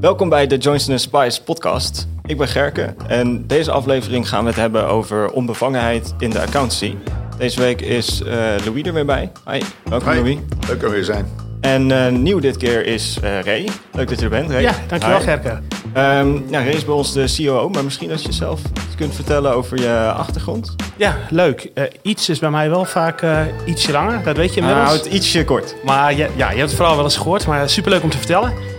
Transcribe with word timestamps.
Welkom 0.00 0.28
bij 0.28 0.46
de 0.46 0.56
Johnson 0.56 0.98
Spice 0.98 1.42
podcast. 1.42 2.06
Ik 2.26 2.38
ben 2.38 2.48
Gerke 2.48 2.94
en 3.06 3.46
deze 3.46 3.70
aflevering 3.70 4.28
gaan 4.28 4.42
we 4.42 4.48
het 4.48 4.58
hebben 4.58 4.86
over 4.86 5.30
onbevangenheid 5.30 6.14
in 6.18 6.30
de 6.30 6.40
accountancy. 6.40 6.94
Deze 7.38 7.60
week 7.60 7.80
is 7.80 8.20
uh, 8.20 8.32
Louis 8.64 8.82
er 8.82 8.92
weer 8.92 9.06
bij. 9.06 9.32
Hi, 9.50 9.60
welkom 9.84 10.12
Hi. 10.12 10.18
Louis. 10.18 10.38
Leuk 10.68 10.82
er 10.82 10.90
weer 10.90 11.04
zijn. 11.04 11.26
En 11.60 11.90
uh, 11.90 12.08
nieuw 12.08 12.38
dit 12.38 12.56
keer 12.56 12.86
is 12.86 13.18
uh, 13.24 13.40
Ray. 13.40 13.68
Leuk 13.92 14.08
dat 14.08 14.18
je 14.18 14.24
er 14.24 14.30
bent, 14.30 14.50
Ray. 14.50 14.62
Ja, 14.62 14.74
dankjewel 14.88 15.18
Hi. 15.18 15.24
Gerke. 15.24 15.50
Um, 15.96 16.44
ja, 16.50 16.58
Ray 16.58 16.72
is 16.72 16.84
bij 16.84 16.94
ons 16.94 17.12
de 17.12 17.34
COO, 17.36 17.68
maar 17.68 17.84
misschien 17.84 18.12
als 18.12 18.22
je 18.22 18.32
zelf 18.32 18.60
iets 18.60 18.94
kunt 18.96 19.14
vertellen 19.14 19.54
over 19.54 19.80
je 19.80 20.12
achtergrond. 20.16 20.74
Ja, 20.96 21.16
leuk. 21.30 21.70
Uh, 21.74 21.84
iets 22.02 22.28
is 22.28 22.38
bij 22.38 22.50
mij 22.50 22.70
wel 22.70 22.84
vaak 22.84 23.22
uh, 23.22 23.40
ietsje 23.66 23.92
langer, 23.92 24.22
dat 24.24 24.36
weet 24.36 24.54
je 24.54 24.60
inmiddels. 24.60 24.88
Nou, 24.88 24.98
het 24.98 25.06
ietsje 25.06 25.44
kort. 25.44 25.74
Maar 25.84 26.14
je, 26.14 26.28
ja, 26.36 26.50
je 26.50 26.56
hebt 26.56 26.68
het 26.68 26.74
vooral 26.74 26.94
wel 26.94 27.04
eens 27.04 27.16
gehoord, 27.16 27.46
maar 27.46 27.68
superleuk 27.68 28.02
om 28.02 28.10
te 28.10 28.18
vertellen. 28.18 28.75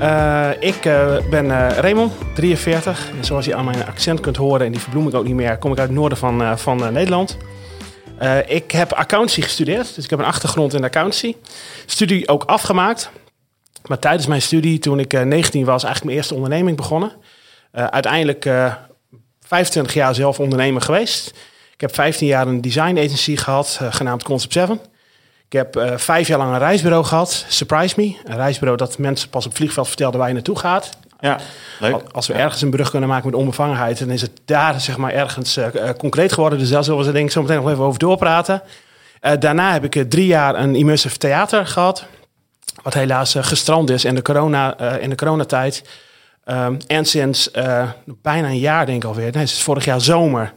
Uh, 0.00 0.50
ik 0.60 0.80
ben 1.30 1.70
Raymond, 1.70 2.12
43. 2.34 3.10
En 3.18 3.24
zoals 3.24 3.44
je 3.44 3.54
aan 3.54 3.64
mijn 3.64 3.86
accent 3.86 4.20
kunt 4.20 4.36
horen, 4.36 4.66
en 4.66 4.72
die 4.72 4.80
verbloem 4.80 5.08
ik 5.08 5.14
ook 5.14 5.24
niet 5.24 5.34
meer, 5.34 5.58
kom 5.58 5.72
ik 5.72 5.78
uit 5.78 5.88
het 5.88 5.96
noorden 5.98 6.18
van, 6.18 6.58
van 6.58 6.92
Nederland. 6.92 7.36
ik 8.46 8.70
heb 8.70 8.92
accountancy 8.92 9.42
gestudeerd, 9.42 9.94
dus 9.94 10.04
ik 10.04 10.10
heb 10.10 10.18
een 10.18 10.24
achtergrond 10.24 10.74
in 10.74 10.84
accountancy. 10.84 11.36
Studie 11.86 12.28
ook 12.28 12.44
afgemaakt. 12.44 13.10
Maar 13.86 13.98
tijdens 13.98 14.26
mijn 14.26 14.42
studie, 14.42 14.78
toen 14.78 14.98
ik 14.98 15.24
19 15.24 15.64
was, 15.64 15.84
eigenlijk 15.84 16.04
mijn 16.04 16.16
eerste 16.16 16.34
onderneming 16.34 16.76
begonnen. 16.76 17.12
uiteindelijk 17.72 18.48
25 19.40 19.94
jaar 19.94 20.14
zelf 20.14 20.40
ondernemer 20.40 20.82
geweest. 20.82 21.32
Ik 21.74 21.80
heb 21.80 21.94
15 21.94 22.26
jaar 22.26 22.46
een 22.46 22.60
design 22.60 22.98
agency 22.98 23.36
gehad, 23.36 23.80
genaamd 23.90 24.22
Concept 24.22 24.52
7. 24.52 24.80
Ik 25.50 25.56
heb 25.56 25.76
uh, 25.76 25.96
vijf 25.96 26.28
jaar 26.28 26.38
lang 26.38 26.52
een 26.52 26.58
reisbureau 26.58 27.04
gehad, 27.04 27.44
Surprise 27.48 27.94
Me. 27.96 28.16
Een 28.24 28.36
reisbureau 28.36 28.78
dat 28.78 28.98
mensen 28.98 29.28
pas 29.28 29.44
op 29.44 29.50
het 29.50 29.58
vliegveld 29.58 29.86
vertelden 29.86 30.18
waar 30.18 30.28
je 30.28 30.34
naartoe 30.34 30.58
gaat. 30.58 30.90
Ja, 31.20 31.38
leuk. 31.80 32.02
Als 32.12 32.26
we 32.26 32.32
ergens 32.32 32.62
een 32.62 32.70
brug 32.70 32.90
kunnen 32.90 33.08
maken 33.08 33.30
met 33.30 33.40
onbevangenheid, 33.40 33.98
dan 33.98 34.10
is 34.10 34.22
het 34.22 34.40
daar 34.44 34.80
zeg 34.80 34.96
maar 34.96 35.12
ergens 35.12 35.56
uh, 35.56 35.66
concreet 35.98 36.32
geworden. 36.32 36.58
Dus 36.58 36.68
daar 36.68 36.84
zullen 36.84 37.04
we 37.04 37.12
denk 37.12 37.26
ik 37.26 37.32
zo 37.32 37.42
meteen 37.42 37.56
nog 37.56 37.70
even 37.70 37.84
over 37.84 37.98
doorpraten. 37.98 38.62
daarna 39.38 39.72
heb 39.72 39.94
ik 39.94 40.10
drie 40.10 40.26
jaar 40.26 40.54
een 40.54 40.74
immersive 40.74 41.16
theater 41.16 41.66
gehad. 41.66 42.04
Wat 42.82 42.94
helaas 42.94 43.34
gestrand 43.40 43.90
is 43.90 44.04
in 44.04 44.14
de, 44.14 44.22
corona, 44.22 44.78
in 44.78 45.10
de 45.10 45.16
coronatijd. 45.16 45.84
Um, 46.44 46.76
en 46.86 47.04
sinds 47.04 47.50
bijna 48.06 48.48
een 48.48 48.58
jaar, 48.58 48.86
denk 48.86 49.02
ik 49.02 49.08
alweer, 49.08 49.32
nee, 49.32 49.46
sinds 49.46 49.62
vorig 49.62 49.84
jaar 49.84 50.00
zomer, 50.00 50.52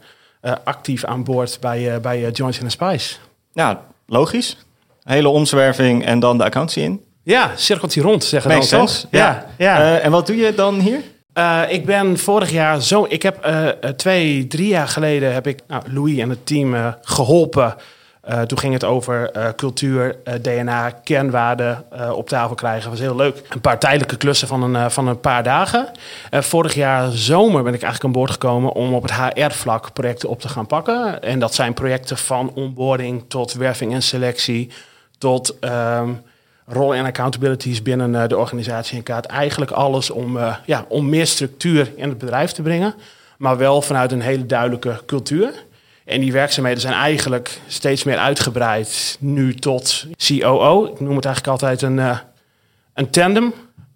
actief 0.64 1.06
aan 1.06 1.24
boord 1.24 1.58
bij, 1.62 2.02
bij 2.02 2.30
Johnson 2.32 2.70
Spice. 2.70 3.16
Ja, 3.54 3.82
logisch. 4.08 4.58
Hele 5.04 5.30
omzwerving 5.30 6.06
en 6.06 6.20
dan 6.20 6.38
de 6.38 6.44
accountancy 6.44 6.80
in. 6.80 7.02
Ja, 7.24 7.52
cirkeltje 7.56 8.02
rond, 8.02 8.24
zeggen 8.24 8.52
Makes 8.52 8.70
dan 8.70 8.86
toch? 8.86 9.06
Ja. 9.12 9.46
ja. 9.58 10.00
en 10.00 10.12
wat 10.12 10.28
doe 10.28 10.36
je 10.36 10.54
dan 10.56 10.80
hier? 10.80 11.02
ik 11.70 11.86
ben 11.86 12.18
vorig 12.18 12.52
jaar 12.52 12.82
zo. 12.82 13.06
Ik 13.10 13.22
heb 13.22 13.50
twee, 13.96 14.48
drie 14.48 14.68
jaar 14.68 14.88
geleden 14.88 15.34
heb 15.34 15.48
ik 15.48 15.60
nou, 15.68 15.84
Louis 15.92 16.18
en 16.18 16.30
het 16.30 16.46
team 16.46 16.96
geholpen. 17.02 17.76
Uh, 18.30 18.42
toen 18.42 18.58
ging 18.58 18.74
het 18.74 18.84
over 18.84 19.38
uh, 19.38 19.48
cultuur, 19.56 20.16
uh, 20.26 20.34
DNA, 20.34 20.90
kernwaarden 20.90 21.86
op 22.14 22.28
tafel 22.28 22.56
krijgen. 22.56 22.82
Dat 22.82 22.92
was 22.92 23.08
heel 23.08 23.16
leuk. 23.16 23.42
Een 23.50 23.62
paar 23.62 23.80
tijdelijke 23.80 24.18
klussen 24.18 24.48
van 24.48 24.76
een, 24.76 24.92
van 24.92 25.08
een 25.08 25.20
paar 25.20 25.44
dagen. 25.44 25.88
vorig 26.32 26.74
jaar 26.74 27.12
zomer 27.12 27.64
ben 27.64 27.74
ik 27.74 27.82
eigenlijk 27.82 28.04
aan 28.04 28.22
boord 28.22 28.32
gekomen 28.32 28.72
om 28.72 28.94
op 28.94 29.02
het 29.02 29.14
HR-vlak 29.14 29.94
projecten 29.94 30.30
op 30.30 30.42
te 30.42 30.50
gaan 30.50 30.68
pakken. 30.68 31.22
En 31.22 31.40
dat 31.40 31.54
zijn 31.54 31.74
projecten 31.74 32.18
van 32.18 32.52
onboarding 32.54 33.24
tot 33.28 33.54
werving 33.54 33.94
en 33.94 34.02
selectie, 34.02 34.72
tot 35.24 35.56
um, 35.62 36.22
rol 36.66 36.96
en 36.96 37.06
accountabilities 37.06 37.82
binnen 37.82 38.30
de 38.30 38.38
organisatie 38.38 38.98
in 38.98 39.04
kaart. 39.04 39.26
Eigenlijk 39.26 39.72
alles 39.72 40.10
om, 40.10 40.40
ja, 40.66 40.86
om 40.88 41.10
meer 41.10 41.28
structuur 41.28 41.92
in 41.96 42.10
het 42.10 42.18
bedrijf 42.18 42.52
te 42.52 42.62
brengen, 42.62 42.94
maar 43.38 43.58
wel 43.58 43.82
vanuit 43.82 44.12
een 44.12 44.22
hele 44.22 44.46
duidelijke 44.46 45.02
cultuur. 45.06 45.54
En 46.06 46.22
die 46.22 46.32
werkzaamheden 46.32 46.82
zijn 46.82 46.94
eigenlijk 46.94 47.60
steeds 47.68 48.04
meer 48.04 48.18
uitgebreid 48.18 49.18
nu 49.20 49.56
tot 49.56 50.06
COO. 50.28 50.86
Ik 50.86 51.00
noem 51.00 51.16
het 51.16 51.26
eigenlijk 51.26 51.48
altijd 51.48 51.82
een, 51.82 51.98
uh, 51.98 52.18
een 52.94 53.10
tandem. 53.10 53.54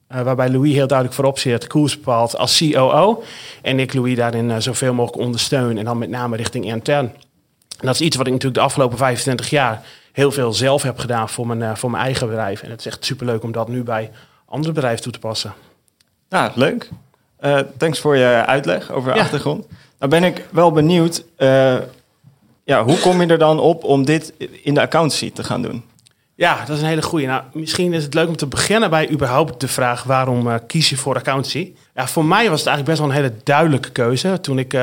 Waarbij 0.07 0.49
Louis 0.49 0.73
heel 0.73 0.87
duidelijk 0.87 1.17
voorop 1.17 1.39
zit, 1.39 1.67
koers 1.67 1.97
bepaalt 1.97 2.37
als 2.37 2.57
COO. 2.57 3.23
En 3.61 3.79
ik 3.79 3.93
Louis 3.93 4.15
daarin 4.15 4.61
zoveel 4.61 4.93
mogelijk 4.93 5.23
ondersteun. 5.23 5.77
En 5.77 5.85
dan 5.85 5.97
met 5.97 6.09
name 6.09 6.35
richting 6.35 6.65
intern. 6.65 7.05
En 7.79 7.85
dat 7.85 7.95
is 7.95 8.01
iets 8.01 8.15
wat 8.15 8.25
ik 8.25 8.31
natuurlijk 8.31 8.59
de 8.59 8.65
afgelopen 8.65 8.97
25 8.97 9.49
jaar 9.49 9.83
heel 10.17 10.31
veel 10.31 10.53
zelf 10.53 10.83
heb 10.83 10.99
gedaan 10.99 11.29
voor 11.29 11.47
mijn, 11.47 11.77
voor 11.77 11.91
mijn 11.91 12.03
eigen 12.03 12.27
bedrijf. 12.27 12.61
En 12.61 12.69
het 12.69 12.79
is 12.79 12.85
echt 12.85 13.05
superleuk 13.05 13.43
om 13.43 13.51
dat 13.51 13.67
nu 13.67 13.83
bij 13.83 14.11
andere 14.45 14.73
bedrijven 14.73 15.03
toe 15.03 15.11
te 15.11 15.19
passen. 15.19 15.53
Ja, 16.29 16.51
leuk. 16.55 16.89
Uh, 17.41 17.59
thanks 17.77 17.99
voor 17.99 18.17
je 18.17 18.43
uitleg 18.45 18.91
over 18.91 19.11
de 19.11 19.17
ja. 19.17 19.23
achtergrond. 19.23 19.65
Nou 19.99 20.11
ben 20.11 20.23
ik 20.23 20.45
wel 20.51 20.71
benieuwd, 20.71 21.23
uh, 21.37 21.75
ja, 22.63 22.83
hoe 22.83 22.99
kom 22.99 23.21
je 23.21 23.27
er 23.27 23.37
dan 23.37 23.59
op 23.59 23.83
om 23.83 24.05
dit 24.05 24.33
in 24.63 24.73
de 24.73 24.81
accountancy 24.81 25.31
te 25.31 25.43
gaan 25.43 25.61
doen? 25.61 25.83
Ja, 26.35 26.65
dat 26.65 26.75
is 26.75 26.81
een 26.81 26.87
hele 26.87 27.01
goede. 27.01 27.25
Nou, 27.25 27.43
misschien 27.53 27.93
is 27.93 28.03
het 28.03 28.13
leuk 28.13 28.27
om 28.27 28.35
te 28.35 28.47
beginnen 28.47 28.89
bij 28.89 29.09
überhaupt 29.09 29.59
de 29.59 29.67
vraag 29.67 30.03
waarom 30.03 30.47
uh, 30.47 30.55
kies 30.67 30.89
je 30.89 30.97
voor 30.97 31.15
accountancy? 31.15 31.73
Ja, 31.95 32.07
voor 32.07 32.25
mij 32.25 32.49
was 32.49 32.59
het 32.59 32.67
eigenlijk 32.67 32.87
best 32.87 32.99
wel 32.99 33.09
een 33.09 33.23
hele 33.23 33.43
duidelijke 33.43 33.89
keuze. 33.89 34.41
Toen 34.41 34.59
ik 34.59 34.77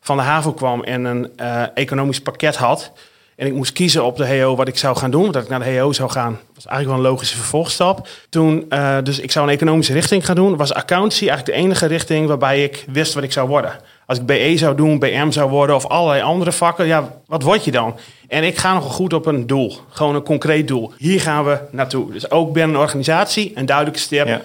van 0.00 0.16
de 0.16 0.22
HAVO 0.22 0.52
kwam 0.52 0.82
en 0.82 1.04
een 1.04 1.36
economisch 1.74 2.20
pakket 2.20 2.56
had... 2.56 2.92
en 3.40 3.46
ik 3.46 3.52
moest 3.52 3.72
kiezen 3.72 4.04
op 4.04 4.16
de 4.16 4.24
HEO 4.24 4.56
wat 4.56 4.68
ik 4.68 4.78
zou 4.78 4.96
gaan 4.96 5.10
doen... 5.10 5.32
dat 5.32 5.42
ik 5.42 5.48
naar 5.48 5.58
de 5.58 5.64
HEO 5.64 5.92
zou 5.92 6.10
gaan, 6.10 6.38
was 6.54 6.66
eigenlijk 6.66 6.96
wel 6.96 7.06
een 7.06 7.12
logische 7.12 7.36
vervolgstap. 7.36 8.08
Toen, 8.28 8.72
dus 9.02 9.18
ik 9.18 9.30
zou 9.30 9.46
een 9.46 9.52
economische 9.52 9.92
richting 9.92 10.26
gaan 10.26 10.34
doen... 10.34 10.56
was 10.56 10.72
accountancy 10.72 11.28
eigenlijk 11.28 11.58
de 11.58 11.64
enige 11.64 11.86
richting 11.86 12.26
waarbij 12.26 12.64
ik 12.64 12.84
wist 12.92 13.14
wat 13.14 13.22
ik 13.22 13.32
zou 13.32 13.48
worden... 13.48 13.72
Als 14.06 14.18
ik 14.18 14.26
BE 14.26 14.52
zou 14.56 14.76
doen, 14.76 14.98
BM 14.98 15.30
zou 15.30 15.50
worden 15.50 15.76
of 15.76 15.86
allerlei 15.86 16.22
andere 16.22 16.52
vakken, 16.52 16.86
ja, 16.86 17.12
wat 17.26 17.42
word 17.42 17.64
je 17.64 17.70
dan? 17.70 17.96
En 18.28 18.44
ik 18.44 18.58
ga 18.58 18.74
nogal 18.74 18.90
goed 18.90 19.12
op 19.12 19.26
een 19.26 19.46
doel, 19.46 19.76
gewoon 19.88 20.14
een 20.14 20.22
concreet 20.22 20.68
doel. 20.68 20.92
Hier 20.96 21.20
gaan 21.20 21.44
we 21.44 21.58
naartoe. 21.70 22.12
Dus 22.12 22.30
ook 22.30 22.52
binnen 22.52 22.76
een 22.76 22.82
organisatie 22.82 23.52
een 23.54 23.66
duidelijke 23.66 24.00
stip. 24.00 24.26
Ja. 24.26 24.40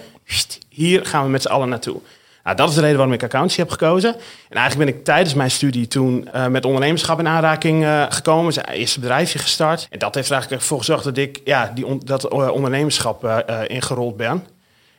Hier 0.68 1.06
gaan 1.06 1.24
we 1.24 1.30
met 1.30 1.42
z'n 1.42 1.48
allen 1.48 1.68
naartoe. 1.68 2.00
Nou, 2.46 2.58
dat 2.58 2.68
is 2.68 2.74
de 2.74 2.80
reden 2.80 2.96
waarom 2.96 3.14
ik 3.14 3.22
accountancy 3.22 3.60
heb 3.60 3.70
gekozen. 3.70 4.14
En 4.48 4.56
eigenlijk 4.56 4.90
ben 4.90 4.98
ik 4.98 5.04
tijdens 5.04 5.34
mijn 5.34 5.50
studie 5.50 5.88
toen 5.88 6.28
uh, 6.34 6.46
met 6.46 6.64
ondernemerschap 6.64 7.18
in 7.18 7.28
aanraking 7.28 7.82
uh, 7.82 8.04
gekomen. 8.08 8.52
Zijn 8.52 8.66
eerste 8.66 9.00
bedrijfje 9.00 9.38
gestart. 9.38 9.86
En 9.90 9.98
dat 9.98 10.14
heeft 10.14 10.26
er 10.26 10.32
eigenlijk 10.32 10.62
voor 10.62 10.78
gezorgd 10.78 11.04
dat 11.04 11.16
ik 11.16 11.40
ja, 11.44 11.72
die 11.74 11.86
on 11.86 12.02
dat 12.04 12.32
uh, 12.32 12.50
ondernemerschap 12.50 13.44
ingerold 13.66 14.16
ben. 14.16 14.44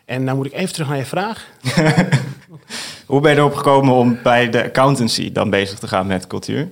En 0.05 0.25
dan 0.25 0.35
moet 0.35 0.45
ik 0.45 0.53
even 0.53 0.73
terug 0.73 0.87
naar 0.87 0.97
je 0.97 1.05
vraag. 1.05 1.45
Hoe 3.05 3.21
ben 3.21 3.31
je 3.31 3.37
erop 3.37 3.55
gekomen 3.55 3.93
om 3.93 4.19
bij 4.23 4.49
de 4.49 4.63
accountancy 4.63 5.31
dan 5.31 5.49
bezig 5.49 5.79
te 5.79 5.87
gaan 5.87 6.07
met 6.07 6.27
cultuur? 6.27 6.69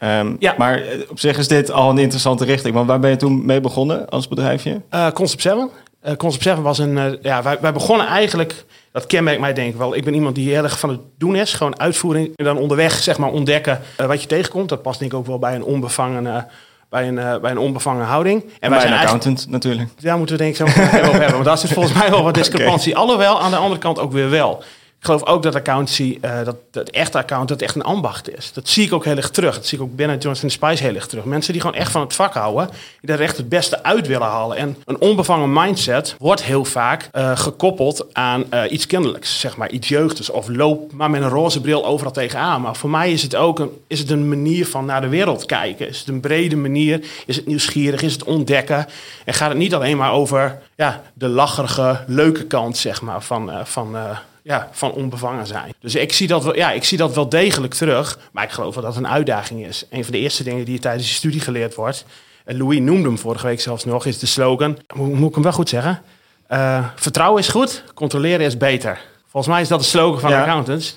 Um, 0.00 0.36
ja. 0.38 0.54
Maar 0.58 0.82
op 1.08 1.18
zich 1.18 1.38
is 1.38 1.48
dit 1.48 1.70
al 1.70 1.90
een 1.90 1.98
interessante 1.98 2.44
richting. 2.44 2.74
Want 2.74 2.86
waar 2.86 3.00
ben 3.00 3.10
je 3.10 3.16
toen 3.16 3.46
mee 3.46 3.60
begonnen 3.60 4.08
als 4.08 4.28
bedrijfje? 4.28 4.80
Uh, 4.90 5.10
Concept 5.10 5.42
7. 5.42 5.70
Uh, 6.06 6.16
Concept 6.16 6.42
7 6.42 6.62
was 6.62 6.78
een... 6.78 6.96
Uh, 6.96 7.04
ja, 7.22 7.42
wij, 7.42 7.58
wij 7.60 7.72
begonnen 7.72 8.06
eigenlijk... 8.06 8.64
Dat 8.92 9.06
kenmerkt 9.06 9.40
mij 9.40 9.52
denk 9.52 9.72
ik 9.72 9.78
wel. 9.78 9.96
Ik 9.96 10.04
ben 10.04 10.14
iemand 10.14 10.34
die 10.34 10.52
heel 10.52 10.62
erg 10.62 10.78
van 10.78 10.88
het 10.88 11.00
doen 11.18 11.36
is. 11.36 11.54
Gewoon 11.54 11.80
uitvoering. 11.80 12.36
En 12.36 12.44
dan 12.44 12.56
onderweg 12.56 12.92
zeg 12.92 13.18
maar 13.18 13.30
ontdekken 13.30 13.80
wat 13.96 14.20
je 14.20 14.28
tegenkomt. 14.28 14.68
Dat 14.68 14.82
past 14.82 14.98
denk 14.98 15.12
ik 15.12 15.18
ook 15.18 15.26
wel 15.26 15.38
bij 15.38 15.54
een 15.54 15.64
onbevangen... 15.64 16.46
Bij 16.88 17.08
een, 17.08 17.40
bij 17.40 17.50
een 17.50 17.58
onbevangen 17.58 18.04
houding. 18.06 18.42
En, 18.42 18.50
en 18.60 18.70
wij 18.70 18.80
zijn 18.80 18.92
een 18.92 18.98
accountant 18.98 19.48
natuurlijk. 19.48 19.88
Daar 20.00 20.16
moeten 20.16 20.36
we 20.36 20.42
denk 20.42 20.58
ik 20.58 20.66
zo 20.66 20.80
over 20.80 21.12
hebben. 21.12 21.32
Want 21.32 21.44
daar 21.44 21.58
zit 21.58 21.72
volgens 21.72 21.94
mij 21.94 22.10
wel 22.10 22.22
wat 22.22 22.34
discrepantie. 22.42 22.92
Okay. 22.92 23.04
Alhoewel, 23.04 23.40
aan 23.40 23.50
de 23.50 23.56
andere 23.56 23.80
kant 23.80 23.98
ook 23.98 24.12
weer 24.12 24.30
wel. 24.30 24.62
Ik 25.04 25.10
geloof 25.10 25.26
ook 25.26 25.42
dat 25.42 25.54
accountancy, 25.54 26.18
uh, 26.24 26.44
dat, 26.44 26.56
dat 26.70 26.88
echte 26.88 27.18
account, 27.18 27.48
dat 27.48 27.62
echt 27.62 27.74
een 27.74 27.82
ambacht 27.82 28.36
is. 28.36 28.52
Dat 28.52 28.68
zie 28.68 28.84
ik 28.84 28.92
ook 28.92 29.04
heel 29.04 29.16
erg 29.16 29.30
terug. 29.30 29.54
Dat 29.54 29.66
zie 29.66 29.78
ik 29.78 29.84
ook 29.84 29.96
binnen 29.96 30.18
Johnson 30.18 30.50
Spice 30.50 30.82
heel 30.82 30.94
erg 30.94 31.06
terug. 31.06 31.24
Mensen 31.24 31.52
die 31.52 31.60
gewoon 31.60 31.76
echt 31.76 31.90
van 31.90 32.00
het 32.00 32.14
vak 32.14 32.34
houden, 32.34 32.70
die 33.00 33.14
er 33.14 33.20
echt 33.20 33.36
het 33.36 33.48
beste 33.48 33.82
uit 33.82 34.06
willen 34.06 34.26
halen. 34.26 34.56
En 34.56 34.76
een 34.84 35.00
onbevangen 35.00 35.52
mindset 35.52 36.16
wordt 36.18 36.42
heel 36.42 36.64
vaak 36.64 37.08
uh, 37.12 37.36
gekoppeld 37.36 38.06
aan 38.14 38.44
uh, 38.50 38.62
iets 38.70 38.86
kinderlijks, 38.86 39.40
zeg 39.40 39.56
maar 39.56 39.70
iets 39.70 39.88
jeugdigs. 39.88 40.30
Of 40.30 40.48
loop 40.48 40.92
maar 40.92 41.10
met 41.10 41.22
een 41.22 41.28
roze 41.28 41.60
bril 41.60 41.84
overal 41.86 42.12
tegenaan. 42.12 42.60
Maar 42.60 42.76
voor 42.76 42.90
mij 42.90 43.12
is 43.12 43.22
het 43.22 43.36
ook 43.36 43.58
een, 43.58 43.70
is 43.86 43.98
het 43.98 44.10
een 44.10 44.28
manier 44.28 44.66
van 44.66 44.84
naar 44.84 45.00
de 45.00 45.08
wereld 45.08 45.46
kijken. 45.46 45.88
Is 45.88 45.98
het 45.98 46.08
een 46.08 46.20
brede 46.20 46.56
manier? 46.56 47.04
Is 47.26 47.36
het 47.36 47.46
nieuwsgierig? 47.46 48.02
Is 48.02 48.12
het 48.12 48.24
ontdekken? 48.24 48.86
En 49.24 49.34
gaat 49.34 49.48
het 49.48 49.58
niet 49.58 49.74
alleen 49.74 49.96
maar 49.96 50.12
over 50.12 50.58
ja, 50.76 51.02
de 51.14 51.28
lacherige, 51.28 52.00
leuke 52.06 52.44
kant, 52.44 52.76
zeg 52.76 53.02
maar, 53.02 53.22
van. 53.22 53.50
van 53.64 53.96
ja, 54.44 54.68
van 54.72 54.92
onbevangen 54.92 55.46
zijn. 55.46 55.74
Dus 55.80 55.94
ik 55.94 56.12
zie, 56.12 56.26
dat 56.26 56.44
wel, 56.44 56.56
ja, 56.56 56.70
ik 56.72 56.84
zie 56.84 56.98
dat 56.98 57.14
wel 57.14 57.28
degelijk 57.28 57.74
terug. 57.74 58.18
Maar 58.32 58.44
ik 58.44 58.50
geloof 58.50 58.74
wel 58.74 58.84
dat 58.84 58.94
het 58.94 59.04
een 59.04 59.10
uitdaging 59.10 59.66
is. 59.66 59.86
Een 59.90 60.02
van 60.04 60.12
de 60.12 60.18
eerste 60.18 60.42
dingen 60.44 60.64
die 60.64 60.74
je 60.74 60.80
tijdens 60.80 61.08
je 61.08 61.14
studie 61.14 61.40
geleerd 61.40 61.74
wordt. 61.74 62.04
En 62.44 62.56
Louis 62.56 62.80
noemde 62.80 63.08
hem 63.08 63.18
vorige 63.18 63.46
week 63.46 63.60
zelfs 63.60 63.84
nog. 63.84 64.06
Is 64.06 64.18
de 64.18 64.26
slogan. 64.26 64.78
Moet, 64.94 65.28
ik 65.28 65.34
hem 65.34 65.42
wel 65.42 65.52
goed 65.52 65.68
zeggen? 65.68 66.02
Uh, 66.50 66.86
vertrouwen 66.94 67.40
is 67.42 67.48
goed, 67.48 67.84
controleren 67.94 68.46
is 68.46 68.56
beter. 68.56 69.00
Volgens 69.28 69.52
mij 69.54 69.62
is 69.62 69.68
dat 69.68 69.80
de 69.80 69.86
slogan 69.86 70.20
van 70.20 70.30
Ja. 70.30 70.40
accountants. 70.40 70.96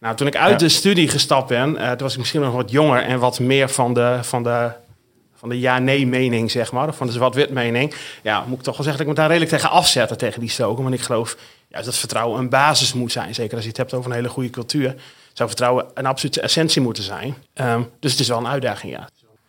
Nou, 0.00 0.16
toen 0.16 0.26
ik 0.26 0.36
uit 0.36 0.50
Ja. 0.50 0.56
de 0.66 0.68
studie 0.68 1.08
gestapt 1.08 1.48
ben, 1.48 1.76
eh, 1.76 1.88
toen 1.88 1.98
was 1.98 2.12
ik 2.12 2.18
misschien 2.18 2.40
nog 2.40 2.54
wat 2.54 2.70
jonger 2.70 3.02
en 3.02 3.18
wat 3.18 3.40
meer 3.40 3.68
van 3.68 3.94
de, 3.94 4.18
van 4.22 4.42
de, 4.42 4.70
van 5.40 5.48
de 5.48 5.58
ja-nee-mening, 5.58 6.50
zeg 6.50 6.72
maar, 6.72 6.88
of 6.88 6.96
van 6.96 7.06
de 7.06 7.12
zwart-wit-mening, 7.12 7.94
ja, 8.22 8.44
moet 8.46 8.58
ik 8.58 8.64
toch 8.64 8.76
wel 8.76 8.84
zeggen 8.84 8.92
dat 8.92 9.00
ik 9.00 9.06
me 9.06 9.14
daar 9.14 9.28
redelijk 9.28 9.50
tegen 9.50 9.70
afzetten, 9.70 10.18
tegen 10.18 10.40
die 10.40 10.50
stoken. 10.50 10.82
Want 10.82 10.94
ik 10.94 11.00
geloof 11.00 11.36
ja, 11.68 11.82
dat 11.82 11.96
vertrouwen 11.96 12.38
een 12.38 12.48
basis 12.48 12.92
moet 12.92 13.12
zijn. 13.12 13.34
Zeker 13.34 13.54
als 13.54 13.62
je 13.62 13.68
het 13.68 13.78
hebt 13.78 13.94
over 13.94 14.10
een 14.10 14.16
hele 14.16 14.28
goede 14.28 14.50
cultuur, 14.50 14.94
zou 15.32 15.48
vertrouwen 15.48 15.86
een 15.94 16.06
absolute 16.06 16.40
essentie 16.40 16.82
moeten 16.82 17.02
zijn. 17.02 17.34
Ehm, 17.54 17.82
dus 18.00 18.10
het 18.10 18.20
is 18.20 18.28
wel 18.28 18.38
een 18.38 18.48
uitdaging, 18.48 18.92
ja. 18.92 19.08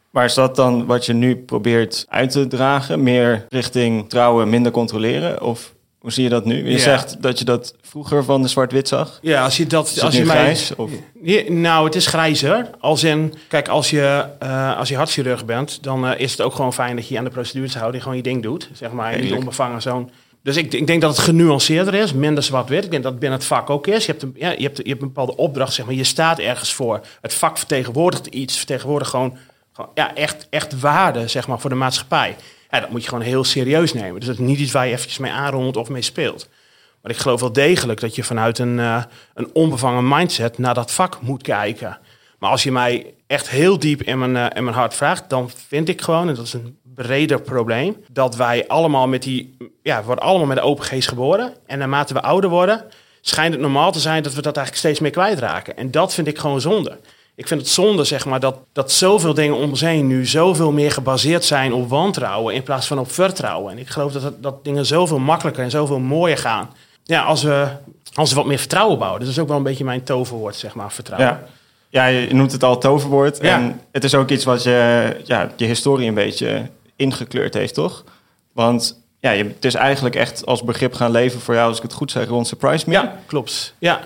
Maar 0.10 0.26
is 0.26 0.34
dat 0.34 0.56
dan 0.56 0.86
wat 0.86 1.06
je 1.06 1.14
nu 1.14 1.38
probeert 1.38 2.06
uit 2.10 2.32
te 2.32 2.48
dragen? 2.48 3.04
Meer 3.04 3.46
richting 3.50 4.10
trouwen, 4.10 4.50
minder 4.50 4.72
controleren? 4.72 5.42
Of 5.42 5.74
hoe 6.01 6.12
zie 6.12 6.24
je 6.24 6.30
dat 6.30 6.45
nu? 6.45 6.69
Je 6.69 6.80
zegt 6.80 7.21
dat 7.21 7.39
je 7.39 7.45
dat 7.45 7.75
vroeger 7.81 8.24
van 8.24 8.42
de 8.42 8.48
zwart-wit 8.48 8.88
zag. 8.88 9.19
Ja, 9.21 9.44
als 9.44 9.57
je 9.57 9.68
dat... 9.68 10.01
als 10.01 10.15
je 10.15 10.25
mij, 10.25 10.36
grijs? 10.36 10.75
Of? 10.75 10.92
nou, 11.48 11.86
het 11.86 11.95
is 11.95 12.07
grijzer. 12.07 12.69
Als 12.80 13.03
in, 13.03 13.33
kijk, 13.48 13.68
als 13.68 13.89
je, 13.89 14.25
uh, 14.44 14.77
als 14.77 14.89
je 14.89 14.95
hartchirurg 14.95 15.45
bent, 15.45 15.83
dan 15.83 16.06
uh, 16.06 16.19
is 16.19 16.31
het 16.31 16.42
ook 16.42 16.56
gewoon 16.56 16.74
fijn 16.74 16.95
dat 16.95 17.07
je 17.07 17.18
aan 17.18 17.24
de 17.24 17.30
procedures 17.30 17.75
houdt 17.75 17.95
en 17.95 18.01
gewoon 18.01 18.18
je 18.18 18.24
ding 18.24 18.44
doet. 18.44 18.69
Zeg 18.74 18.92
maar, 18.92 19.21
niet 19.21 19.33
onbevangen 19.33 19.81
zo'n... 19.81 20.12
Dus 20.44 20.57
ik, 20.57 20.74
ik, 20.74 20.88
denk 20.88 21.01
dat 21.01 21.15
het 21.15 21.25
genuanceerder 21.25 21.94
is, 21.94 22.13
minder 22.13 22.44
zwart-wit. 22.44 22.83
Ik 22.83 22.92
denk 22.92 23.03
dat 23.03 23.12
het 23.12 23.21
binnen 23.21 23.39
het 23.39 23.48
vak 23.48 23.69
ook 23.69 23.88
is. 23.88 24.06
Je 24.06 24.12
hebt, 24.12 24.24
een, 24.24 24.36
ja, 24.36 24.50
je, 24.50 24.63
hebt, 24.63 24.77
je 24.77 24.89
hebt 24.89 25.01
een 25.01 25.07
bepaalde 25.07 25.36
opdracht, 25.36 25.74
zeg 25.74 25.86
maar. 25.86 25.95
Je 25.95 26.03
staat 26.03 26.39
ergens 26.39 26.74
voor. 26.74 27.01
Het 27.21 27.33
vak 27.33 27.57
vertegenwoordigt 27.57 28.25
iets. 28.25 28.57
Vertegenwoordigt 28.57 29.09
gewoon, 29.09 29.38
gewoon 29.74 29.92
ja, 29.94 30.15
echt, 30.15 30.48
echt 30.50 30.80
waarde, 30.80 31.27
zeg 31.27 31.48
maar, 31.48 31.59
voor 31.59 31.69
de 31.69 31.75
maatschappij. 31.75 32.36
Ja, 32.72 32.80
dat 32.80 32.90
moet 32.90 33.04
je 33.04 33.10
gewoon 33.10 33.24
heel 33.24 33.44
serieus 33.44 33.94
nemen. 33.94 34.20
Dus 34.20 34.30
dat 34.30 34.40
is 34.40 34.46
niet 34.46 34.60
iets 34.60 34.72
waar 34.72 34.88
je 34.88 34.94
eventjes 34.94 35.18
mee 35.18 35.32
aanrondt 35.32 35.78
of 35.78 35.90
mee 35.90 36.02
speelt. 36.02 36.50
Maar 37.02 37.12
ik 37.12 37.18
geloof 37.18 37.40
wel 37.40 37.54
degelijk 37.54 38.00
dat 38.00 38.16
je 38.16 38.24
vanuit 38.24 38.60
een, 38.60 38.78
uh, 38.78 39.04
een 39.34 39.50
onbevangen 39.54 40.08
mindset 40.08 40.58
naar 40.58 40.74
dat 40.74 40.92
vak 40.92 41.22
moet 41.22 41.42
kijken. 41.42 42.00
Maar 42.40 42.50
als 42.50 42.64
je 42.64 42.72
mij 42.72 43.14
echt 43.28 43.50
heel 43.50 43.80
diep 43.80 44.02
in 44.02 44.20
mijn, 44.20 44.36
uh, 44.36 44.58
in 44.58 44.64
mijn 44.64 44.76
hart 44.76 44.94
vraagt, 44.94 45.30
dan 45.30 45.50
vind 45.68 45.90
ik 45.90 46.02
gewoon, 46.02 46.30
en 46.30 46.36
dat 46.36 46.46
is 46.46 46.54
een 46.54 46.78
breder 46.84 47.42
probleem, 47.42 47.96
dat 48.12 48.36
wij 48.36 48.68
allemaal 48.68 49.08
met 49.08 49.24
die, 49.24 49.58
ja, 49.84 50.00
we 50.00 50.06
worden 50.06 50.24
allemaal 50.24 50.48
met 50.48 50.58
de 50.58 50.64
open 50.64 50.84
geest 50.84 51.08
geboren. 51.08 51.54
En 51.66 51.78
naarmate 51.78 52.14
we 52.14 52.22
ouder 52.22 52.50
worden, 52.50 52.84
schijnt 53.22 53.54
het 53.54 53.62
normaal 53.62 53.92
te 53.92 54.00
zijn 54.00 54.24
dat 54.24 54.34
we 54.34 54.42
dat 54.42 54.58
eigenlijk 54.58 54.86
steeds 54.86 55.00
meer 55.00 55.12
kwijtraken. 55.12 55.78
En 55.78 55.92
dat 55.92 56.14
vind 56.14 56.28
ik 56.28 56.38
gewoon 56.38 56.62
zonde. 56.62 57.00
Ik 57.42 57.48
vind 57.48 57.62
het 57.62 57.70
zonde, 57.70 58.04
zeg 58.04 58.26
maar, 58.26 58.40
dat, 58.40 58.58
dat 58.74 58.92
zoveel 58.92 59.34
dingen 59.34 59.56
om 59.56 59.70
ons 59.70 59.82
heen 59.82 60.08
nu 60.08 60.26
zoveel 60.26 60.72
meer 60.72 60.92
gebaseerd 60.92 61.46
zijn 61.46 61.74
op 61.74 61.90
wantrouwen 61.90 62.54
in 62.54 62.64
plaats 62.64 62.88
van 62.88 63.00
op 63.00 63.12
vertrouwen. 63.12 63.72
En 63.72 63.78
ik 63.78 63.90
geloof 63.90 64.12
dat, 64.12 64.44
dat 64.44 64.64
dingen 64.64 64.86
zoveel 64.86 65.20
makkelijker 65.20 65.64
en 65.64 65.70
zoveel 65.70 66.00
mooier 66.00 66.38
gaan. 66.38 66.70
Ja, 67.04 67.24
als 67.24 67.44
we, 67.44 67.68
als 68.14 68.30
we 68.30 68.36
wat 68.36 68.46
meer 68.46 68.58
vertrouwen 68.58 68.98
bouwen. 68.98 69.20
Dus 69.20 69.28
dat 69.28 69.38
is 69.38 69.44
ook 69.44 69.50
wel 69.50 69.58
een 69.58 69.64
beetje 69.64 69.84
mijn 69.84 70.04
toverwoord, 70.04 70.56
zeg 70.56 70.76
maar, 70.76 70.92
vertrouwen. 70.92 71.30
Ja. 71.30 71.44
Ja, 71.90 72.06
je 72.06 72.34
noemt 72.34 72.52
het 72.52 72.64
al 72.64 72.78
toverwoord. 72.78 73.38
Ja. 73.42 73.56
En 73.56 73.82
het 73.92 74.04
is 74.04 74.16
ook 74.16 74.30
iets 74.30 74.44
wat 74.44 74.64
je, 74.64 75.16
ja, 75.24 75.52
je 75.56 75.66
historie 75.66 76.08
een 76.08 76.14
beetje 76.14 76.70
ingekleurd 76.96 77.54
heeft, 77.54 77.74
toch? 77.74 78.04
Want 78.54 79.02
ja, 79.20 79.32
je, 79.32 79.44
het 79.44 79.66
is 79.66 79.74
eigenlijk 79.74 80.16
echt 80.16 80.46
als 80.46 80.64
begrip 80.64 80.94
gaan 80.94 81.12
leven 81.12 81.40
voor 81.40 81.54
jou, 81.54 81.68
als 81.68 81.78
ik 81.78 81.84
het 81.84 81.94
goed 81.94 82.12
zeg, 82.12 82.28
rond 82.28 82.48
Surprise 82.48 82.90
Me. 82.90 82.94
Ja, 82.94 83.16
klopt. 83.26 83.74
Ja, 83.80 84.00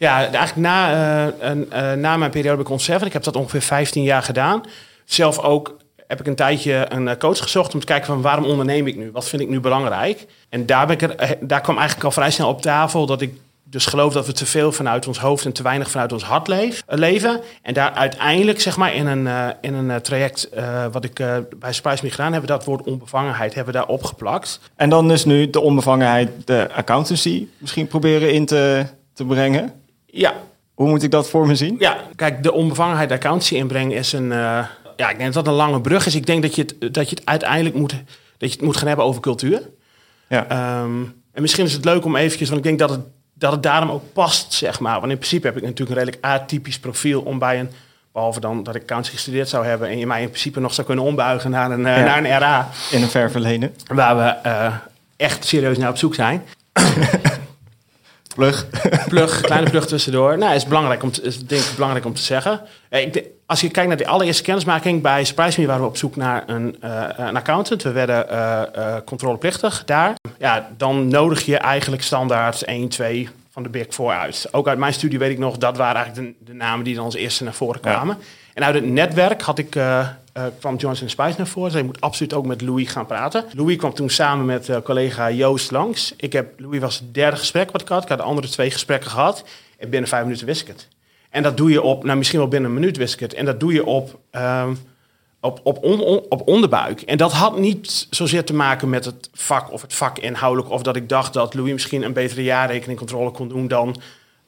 ja, 0.00 0.18
eigenlijk 0.18 0.56
na, 0.56 1.26
uh, 1.26 1.92
na 1.92 2.16
mijn 2.16 2.30
periode 2.30 2.56
bij 2.56 2.64
Conserven, 2.64 3.06
ik 3.06 3.12
heb 3.12 3.22
dat 3.22 3.36
ongeveer 3.36 3.62
15 3.62 4.02
jaar 4.02 4.22
gedaan. 4.22 4.62
Zelf 5.04 5.38
ook 5.38 5.76
heb 6.06 6.20
ik 6.20 6.26
een 6.26 6.34
tijdje 6.34 6.86
een 6.88 7.08
eh, 7.08 7.16
coach 7.16 7.38
gezocht 7.38 7.74
om 7.74 7.80
te 7.80 7.86
kijken 7.86 8.06
van 8.06 8.20
waarom 8.20 8.44
onderneem 8.44 8.86
ik 8.86 8.96
nu? 8.96 9.10
Wat 9.10 9.28
vind 9.28 9.42
ik 9.42 9.48
nu 9.48 9.60
belangrijk? 9.60 10.26
En 10.48 10.66
daar, 10.66 10.90
ik 10.90 11.02
er, 11.02 11.36
daar 11.40 11.60
kwam 11.60 11.76
eigenlijk 11.76 12.06
al 12.06 12.12
vrij 12.12 12.30
snel 12.30 12.48
op 12.48 12.62
tafel 12.62 13.06
dat 13.06 13.20
ik 13.20 13.34
dus 13.64 13.86
geloof 13.86 14.12
dat 14.12 14.26
we 14.26 14.32
te 14.32 14.46
veel 14.46 14.72
vanuit 14.72 15.06
ons 15.06 15.18
hoofd 15.18 15.44
en 15.44 15.52
te 15.52 15.62
weinig 15.62 15.90
vanuit 15.90 16.12
ons 16.12 16.22
hart 16.22 16.48
leven. 16.86 17.40
En 17.62 17.74
daar 17.74 17.92
uiteindelijk, 17.92 18.60
zeg 18.60 18.76
maar, 18.76 18.94
in 18.94 19.06
een, 19.06 19.54
in 19.60 19.74
een 19.74 20.02
traject 20.02 20.48
wat 20.92 21.04
ik 21.04 21.14
bij 21.58 21.72
Spice 21.72 22.04
Me 22.04 22.10
gedaan 22.10 22.32
heb, 22.32 22.46
dat 22.46 22.64
woord 22.64 22.86
onbevangenheid 22.86 23.54
hebben 23.54 23.74
daar 23.74 23.86
opgeplakt. 23.86 24.60
En 24.76 24.90
dan 24.90 25.08
dus 25.08 25.24
nu 25.24 25.50
de 25.50 25.60
onbevangenheid, 25.60 26.30
de 26.44 26.68
accountancy 26.74 27.48
misschien 27.58 27.86
proberen 27.86 28.32
in 28.32 28.46
te, 28.46 28.86
te 29.12 29.24
brengen? 29.24 29.79
Ja. 30.10 30.34
Hoe 30.74 30.88
moet 30.88 31.02
ik 31.02 31.10
dat 31.10 31.30
voor 31.30 31.46
me 31.46 31.54
zien? 31.54 31.76
Ja, 31.78 31.96
kijk, 32.16 32.42
de 32.42 32.52
onbevangenheid 32.52 33.10
accountancy 33.10 33.54
inbrengen 33.54 33.96
is 33.96 34.12
een... 34.12 34.24
Uh, 34.24 34.64
ja, 34.96 35.10
ik 35.10 35.18
denk 35.18 35.32
dat 35.32 35.44
dat 35.44 35.46
een 35.46 35.58
lange 35.58 35.80
brug 35.80 36.06
is. 36.06 36.14
Ik 36.14 36.26
denk 36.26 36.42
dat 36.42 36.54
je 36.54 36.62
het, 36.62 36.94
dat 36.94 37.10
je 37.10 37.16
het 37.16 37.26
uiteindelijk 37.26 37.74
moet, 37.74 37.90
dat 38.38 38.48
je 38.48 38.56
het 38.56 38.62
moet 38.62 38.76
gaan 38.76 38.86
hebben 38.86 39.04
over 39.04 39.20
cultuur. 39.20 39.62
Ja. 40.28 40.80
Um, 40.82 41.22
en 41.32 41.42
misschien 41.42 41.64
is 41.64 41.72
het 41.72 41.84
leuk 41.84 42.04
om 42.04 42.16
eventjes, 42.16 42.48
want 42.48 42.60
ik 42.60 42.66
denk 42.66 42.78
dat 42.78 42.90
het, 42.90 43.00
dat 43.34 43.52
het 43.52 43.62
daarom 43.62 43.90
ook 43.90 44.12
past, 44.12 44.52
zeg 44.52 44.80
maar. 44.80 45.00
Want 45.00 45.12
in 45.12 45.18
principe 45.18 45.46
heb 45.46 45.56
ik 45.56 45.62
natuurlijk 45.62 45.90
een 45.90 46.04
redelijk 46.04 46.24
atypisch 46.24 46.78
profiel 46.78 47.20
om 47.20 47.38
bij 47.38 47.60
een... 47.60 47.70
Behalve 48.12 48.40
dan 48.40 48.62
dat 48.62 48.74
ik 48.74 48.82
accountancy 48.82 49.16
gestudeerd 49.16 49.48
zou 49.48 49.66
hebben 49.66 49.88
en 49.88 49.98
je 49.98 50.06
mij 50.06 50.22
in 50.22 50.28
principe 50.28 50.60
nog 50.60 50.74
zou 50.74 50.86
kunnen 50.86 51.04
ombuigen 51.04 51.50
naar 51.50 51.70
een, 51.70 51.78
uh, 51.78 51.84
naar 51.84 52.18
een 52.18 52.38
RA. 52.38 52.68
In 52.90 53.02
een 53.02 53.08
ver 53.08 53.30
verleden. 53.30 53.74
Waar 53.86 54.16
we 54.16 54.48
uh, 54.48 54.74
echt 55.16 55.44
serieus 55.44 55.78
naar 55.78 55.88
op 55.88 55.96
zoek 55.96 56.14
zijn. 56.14 56.42
Plug. 58.40 58.66
Plug, 59.08 59.40
kleine 59.40 59.70
plug 59.70 59.86
tussendoor. 59.86 60.38
Nou, 60.38 60.54
is 60.54 60.64
belangrijk 60.64 61.02
om 61.02 61.10
te, 61.10 61.22
is 61.22 61.46
denk 61.46 61.62
ik 61.62 61.74
belangrijk 61.74 62.04
om 62.04 62.14
te 62.14 62.22
zeggen. 62.22 62.60
Eh, 62.88 63.00
ik, 63.00 63.24
als 63.46 63.60
je 63.60 63.70
kijkt 63.70 63.88
naar 63.88 63.96
de 63.96 64.06
allereerste 64.06 64.42
kennismaking 64.42 65.02
bij 65.02 65.24
Surprise 65.24 65.60
Me, 65.60 65.66
waren 65.66 65.82
we 65.82 65.88
op 65.88 65.96
zoek 65.96 66.16
naar 66.16 66.42
een, 66.46 66.76
uh, 66.84 67.04
een 67.16 67.36
accountant. 67.36 67.82
We 67.82 67.92
werden 67.92 68.26
uh, 68.30 68.94
controleplichtig 69.04 69.82
daar. 69.84 70.14
Ja, 70.38 70.68
dan 70.76 71.08
nodig 71.08 71.44
je 71.46 71.58
eigenlijk 71.58 72.02
standaard 72.02 72.62
1, 72.62 72.88
2 72.88 73.28
van 73.50 73.62
de 73.62 73.68
Big 73.68 73.86
Four 73.88 74.12
uit. 74.12 74.48
Ook 74.50 74.68
uit 74.68 74.78
mijn 74.78 74.92
studie 74.92 75.18
weet 75.18 75.30
ik 75.30 75.38
nog, 75.38 75.58
dat 75.58 75.76
waren 75.76 75.96
eigenlijk 75.96 76.38
de, 76.38 76.44
de 76.52 76.58
namen 76.58 76.84
die 76.84 76.94
dan 76.94 77.04
als 77.04 77.14
eerste 77.14 77.44
naar 77.44 77.54
voren 77.54 77.80
kwamen. 77.80 78.18
En 78.54 78.64
uit 78.64 78.74
het 78.74 78.86
netwerk 78.86 79.42
had 79.42 79.58
ik 79.58 79.76
uh, 80.34 80.44
kwam 80.58 80.76
Johnson 80.76 81.08
Spice 81.08 81.34
naar 81.36 81.46
voren. 81.46 81.70
Zij 81.70 81.82
moet 81.82 82.00
absoluut 82.00 82.34
ook 82.34 82.46
met 82.46 82.60
Louis 82.60 82.90
gaan 82.90 83.06
praten. 83.06 83.44
Louis 83.52 83.76
kwam 83.76 83.94
toen 83.94 84.10
samen 84.10 84.46
met 84.46 84.68
uh, 84.68 84.76
collega 84.84 85.30
Joost 85.30 85.70
langs. 85.70 86.14
Ik 86.16 86.32
heb, 86.32 86.60
Louis 86.60 86.80
was 86.80 86.98
het 86.98 87.14
derde 87.14 87.36
gesprek 87.36 87.70
wat 87.70 87.80
ik 87.80 87.88
had. 87.88 88.02
Ik 88.02 88.08
had 88.08 88.18
de 88.18 88.24
andere 88.24 88.48
twee 88.48 88.70
gesprekken 88.70 89.10
gehad. 89.10 89.44
En 89.78 89.90
binnen 89.90 90.08
vijf 90.08 90.22
minuten 90.22 90.46
wist 90.46 90.60
ik 90.60 90.66
het. 90.66 90.88
En 91.30 91.42
dat 91.42 91.56
doe 91.56 91.70
je 91.70 91.82
op, 91.82 92.04
nou 92.04 92.18
misschien 92.18 92.38
wel 92.38 92.48
binnen 92.48 92.70
een 92.70 92.76
minuut 92.76 92.96
wist 92.96 93.14
ik 93.14 93.20
het. 93.20 93.34
En 93.34 93.44
dat 93.44 93.60
doe 93.60 93.72
je 93.72 93.84
op, 93.84 94.18
um, 94.32 94.78
op, 95.40 95.60
op, 95.62 95.84
op 96.28 96.48
onderbuik. 96.48 97.00
En 97.00 97.16
dat 97.16 97.32
had 97.32 97.58
niet 97.58 98.06
zozeer 98.10 98.44
te 98.44 98.54
maken 98.54 98.88
met 98.88 99.04
het 99.04 99.30
vak 99.32 99.72
of 99.72 99.82
het 99.82 99.94
vak 99.94 100.18
inhoudelijk. 100.18 100.70
Of 100.70 100.82
dat 100.82 100.96
ik 100.96 101.08
dacht 101.08 101.32
dat 101.32 101.54
Louis 101.54 101.72
misschien 101.72 102.02
een 102.02 102.12
betere 102.12 102.42
jaarrekeningcontrole 102.42 103.30
kon 103.30 103.48
doen 103.48 103.68
dan, 103.68 103.96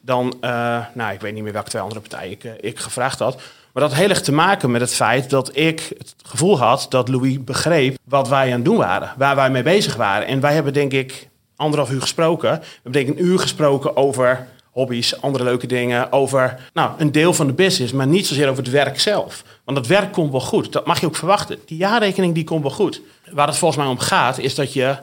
dan 0.00 0.34
uh, 0.40 0.84
nou 0.94 1.12
ik 1.12 1.20
weet 1.20 1.34
niet 1.34 1.42
meer 1.42 1.52
welke 1.52 1.70
twee 1.70 1.82
andere 1.82 2.00
partijen 2.00 2.30
ik, 2.30 2.44
ik 2.60 2.78
gevraagd 2.78 3.18
had. 3.18 3.40
Maar 3.72 3.82
dat 3.82 3.92
had 3.92 4.00
heel 4.00 4.08
erg 4.08 4.20
te 4.20 4.32
maken 4.32 4.70
met 4.70 4.80
het 4.80 4.94
feit 4.94 5.30
dat 5.30 5.56
ik 5.56 5.92
het 5.98 6.14
gevoel 6.22 6.58
had 6.58 6.86
dat 6.88 7.08
Louis 7.08 7.44
begreep 7.44 7.98
wat 8.04 8.28
wij 8.28 8.46
aan 8.46 8.52
het 8.52 8.64
doen 8.64 8.76
waren, 8.76 9.12
waar 9.16 9.36
wij 9.36 9.50
mee 9.50 9.62
bezig 9.62 9.96
waren. 9.96 10.26
En 10.26 10.40
wij 10.40 10.54
hebben 10.54 10.72
denk 10.72 10.92
ik 10.92 11.28
anderhalf 11.56 11.90
uur 11.90 12.00
gesproken. 12.00 12.50
We 12.50 12.66
hebben 12.74 12.92
denk 12.92 13.08
ik 13.08 13.18
een 13.18 13.24
uur 13.24 13.38
gesproken 13.38 13.96
over 13.96 14.46
hobby's, 14.70 15.20
andere 15.20 15.44
leuke 15.44 15.66
dingen, 15.66 16.12
over 16.12 16.70
nou, 16.72 16.90
een 16.98 17.12
deel 17.12 17.34
van 17.34 17.46
de 17.46 17.52
business, 17.52 17.92
maar 17.92 18.06
niet 18.06 18.26
zozeer 18.26 18.48
over 18.48 18.62
het 18.62 18.72
werk 18.72 19.00
zelf. 19.00 19.44
Want 19.64 19.78
het 19.78 19.86
werk 19.86 20.12
komt 20.12 20.30
wel 20.30 20.40
goed, 20.40 20.72
dat 20.72 20.86
mag 20.86 21.00
je 21.00 21.06
ook 21.06 21.16
verwachten. 21.16 21.58
Die 21.66 21.78
jaarrekening 21.78 22.34
die 22.34 22.44
komt 22.44 22.62
wel 22.62 22.70
goed. 22.70 23.00
Waar 23.30 23.46
het 23.46 23.56
volgens 23.56 23.80
mij 23.80 23.90
om 23.90 23.98
gaat, 23.98 24.38
is 24.38 24.54
dat 24.54 24.72
je 24.72 24.96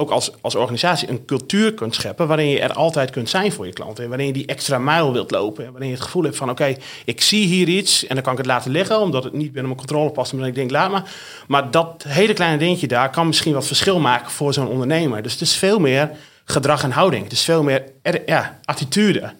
ook 0.00 0.10
als, 0.10 0.32
als 0.40 0.54
organisatie 0.54 1.08
een 1.08 1.24
cultuur 1.24 1.74
kunt 1.74 1.94
scheppen 1.94 2.28
waarin 2.28 2.48
je 2.48 2.60
er 2.60 2.72
altijd 2.72 3.10
kunt 3.10 3.28
zijn 3.28 3.52
voor 3.52 3.66
je 3.66 3.72
klanten. 3.72 4.02
En 4.02 4.08
waarin 4.08 4.26
je 4.26 4.32
die 4.32 4.46
extra 4.46 4.78
mijl 4.78 5.12
wilt 5.12 5.30
lopen. 5.30 5.64
En 5.64 5.70
waarin 5.70 5.88
je 5.88 5.94
het 5.94 6.04
gevoel 6.04 6.22
hebt 6.22 6.36
van 6.36 6.50
oké, 6.50 6.76
ik 7.04 7.20
zie 7.20 7.46
hier 7.46 7.68
iets 7.68 8.06
en 8.06 8.14
dan 8.14 8.24
kan 8.24 8.32
ik 8.32 8.38
het 8.38 8.46
laten 8.46 8.70
liggen 8.70 9.00
omdat 9.00 9.24
het 9.24 9.32
niet 9.32 9.52
binnen 9.52 9.64
mijn 9.64 9.76
controle 9.76 10.10
past. 10.10 10.32
Maar 10.32 10.46
ik 10.46 10.54
denk, 10.54 10.70
laat 10.70 10.90
maar. 10.90 11.12
Maar 11.48 11.70
dat 11.70 12.04
hele 12.08 12.32
kleine 12.32 12.58
dingetje 12.58 12.86
daar 12.86 13.10
kan 13.10 13.26
misschien 13.26 13.52
wat 13.52 13.66
verschil 13.66 14.00
maken 14.00 14.30
voor 14.30 14.52
zo'n 14.52 14.68
ondernemer. 14.68 15.22
Dus 15.22 15.32
het 15.32 15.40
is 15.40 15.56
veel 15.56 15.78
meer 15.78 16.10
gedrag 16.44 16.82
en 16.82 16.90
houding. 16.90 17.22
Het 17.22 17.32
is 17.32 17.44
veel 17.44 17.62
meer 17.62 17.84
ja, 18.26 18.58
attitude. 18.64 19.32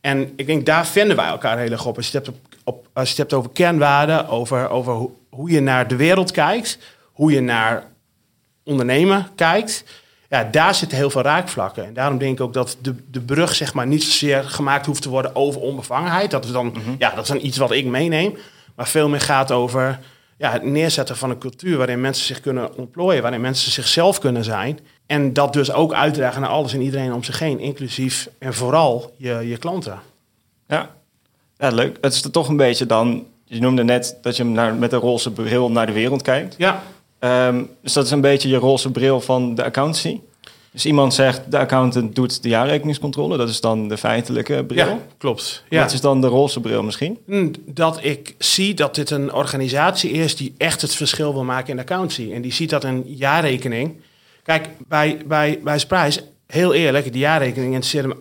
En 0.00 0.32
ik 0.36 0.46
denk, 0.46 0.66
daar 0.66 0.86
vinden 0.86 1.16
wij 1.16 1.26
elkaar 1.26 1.58
heel 1.58 1.70
erg 1.70 1.86
op. 1.86 1.96
Als 1.96 2.10
je 2.10 2.16
het 2.16 2.26
hebt, 2.26 2.38
op, 2.64 2.88
als 2.92 3.04
je 3.04 3.10
het 3.10 3.18
hebt 3.18 3.32
over 3.32 3.50
kernwaarden, 3.50 4.28
over, 4.28 4.68
over 4.68 5.08
hoe 5.30 5.50
je 5.50 5.60
naar 5.60 5.88
de 5.88 5.96
wereld 5.96 6.30
kijkt, 6.30 6.78
hoe 7.12 7.32
je 7.32 7.40
naar 7.40 7.92
ondernemen 8.64 9.28
kijkt, 9.34 9.84
ja, 10.28 10.44
daar 10.44 10.74
zitten 10.74 10.98
heel 10.98 11.10
veel 11.10 11.22
raakvlakken. 11.22 11.84
En 11.84 11.94
daarom 11.94 12.18
denk 12.18 12.32
ik 12.32 12.40
ook 12.40 12.52
dat 12.52 12.76
de, 12.80 12.94
de 13.10 13.20
brug 13.20 13.54
zeg 13.54 13.74
maar, 13.74 13.86
niet 13.86 14.02
zozeer 14.02 14.44
gemaakt 14.44 14.86
hoeft 14.86 15.02
te 15.02 15.08
worden 15.08 15.36
over 15.36 15.60
onbevangenheid. 15.60 16.30
Dat 16.30 16.44
is 16.44 16.52
dan, 16.52 16.66
mhm. 16.66 16.94
ja, 16.98 17.10
dat 17.10 17.22
is 17.22 17.28
dan 17.28 17.44
iets 17.44 17.56
wat 17.56 17.70
ik 17.70 17.84
meeneem. 17.84 18.36
Maar 18.74 18.88
veel 18.88 19.08
meer 19.08 19.20
gaat 19.20 19.50
over 19.50 20.00
ja, 20.36 20.50
het 20.50 20.62
neerzetten 20.62 21.16
van 21.16 21.30
een 21.30 21.38
cultuur 21.38 21.76
waarin 21.76 22.00
mensen 22.00 22.26
zich 22.26 22.40
kunnen 22.40 22.76
ontplooien, 22.76 23.22
waarin 23.22 23.40
mensen 23.40 23.72
zichzelf 23.72 24.18
kunnen 24.18 24.44
zijn. 24.44 24.78
En 25.06 25.32
dat 25.32 25.52
dus 25.52 25.72
ook 25.72 25.92
uitdragen 25.92 26.40
naar 26.40 26.50
alles 26.50 26.72
en 26.72 26.80
iedereen 26.80 27.12
om 27.12 27.24
zich 27.24 27.38
heen, 27.38 27.58
inclusief 27.58 28.28
en 28.38 28.54
vooral 28.54 29.14
je, 29.16 29.48
je 29.48 29.56
klanten. 29.56 30.00
Ja. 30.68 30.90
ja, 31.58 31.68
leuk. 31.68 31.98
Het 32.00 32.12
is 32.12 32.24
er 32.24 32.30
toch 32.30 32.48
een 32.48 32.56
beetje 32.56 32.86
dan, 32.86 33.26
je 33.44 33.60
noemde 33.60 33.84
net 33.84 34.18
dat 34.22 34.36
je 34.36 34.44
naar, 34.44 34.74
met 34.74 34.92
een 34.92 34.98
roze 34.98 35.30
bril 35.32 35.70
naar 35.70 35.86
de 35.86 35.92
wereld 35.92 36.22
kijkt. 36.22 36.54
Ja. 36.58 36.82
Um, 37.20 37.70
dus 37.82 37.92
dat 37.92 38.04
is 38.04 38.10
een 38.10 38.20
beetje 38.20 38.48
je 38.48 38.56
roze 38.56 38.90
bril 38.90 39.20
van 39.20 39.54
de 39.54 39.64
accountancy. 39.64 40.20
Dus 40.74 40.86
iemand 40.86 41.14
zegt, 41.14 41.50
de 41.50 41.58
accountant 41.58 42.14
doet 42.14 42.42
de 42.42 42.48
jaarrekeningscontrole. 42.48 43.36
Dat 43.36 43.48
is 43.48 43.60
dan 43.60 43.88
de 43.88 43.96
feitelijke 43.96 44.64
bril. 44.64 44.86
Ja, 44.86 44.98
klopt. 45.18 45.64
Ja. 45.68 45.82
Wat 45.82 45.92
is 45.92 46.00
dan 46.00 46.20
de 46.20 46.26
roze 46.26 46.60
bril 46.60 46.82
misschien? 46.82 47.18
Hm, 47.26 47.52
Dat 47.66 47.98
ik 48.02 48.34
zie 48.38 48.74
dat 48.74 48.94
dit 48.94 49.10
een 49.10 49.32
organisatie 49.32 50.10
is 50.10 50.36
die 50.36 50.54
echt 50.56 50.82
het 50.82 50.94
verschil 50.94 51.32
wil 51.32 51.44
maken 51.44 51.70
in 51.70 51.76
de 51.76 51.82
accountancy. 51.82 52.32
En 52.32 52.42
die 52.42 52.52
ziet 52.52 52.70
dat 52.70 52.84
een 52.84 53.02
jaarrekening. 53.06 54.00
Kijk, 54.42 54.68
bij, 54.88 55.18
bij, 55.26 55.60
bij 55.62 55.78
Sprijs, 55.78 56.20
heel 56.46 56.74
eerlijk, 56.74 57.12
die 57.12 57.20
jaarrekening 57.20 57.72
interesseerde 57.72 58.08
me. 58.08 58.16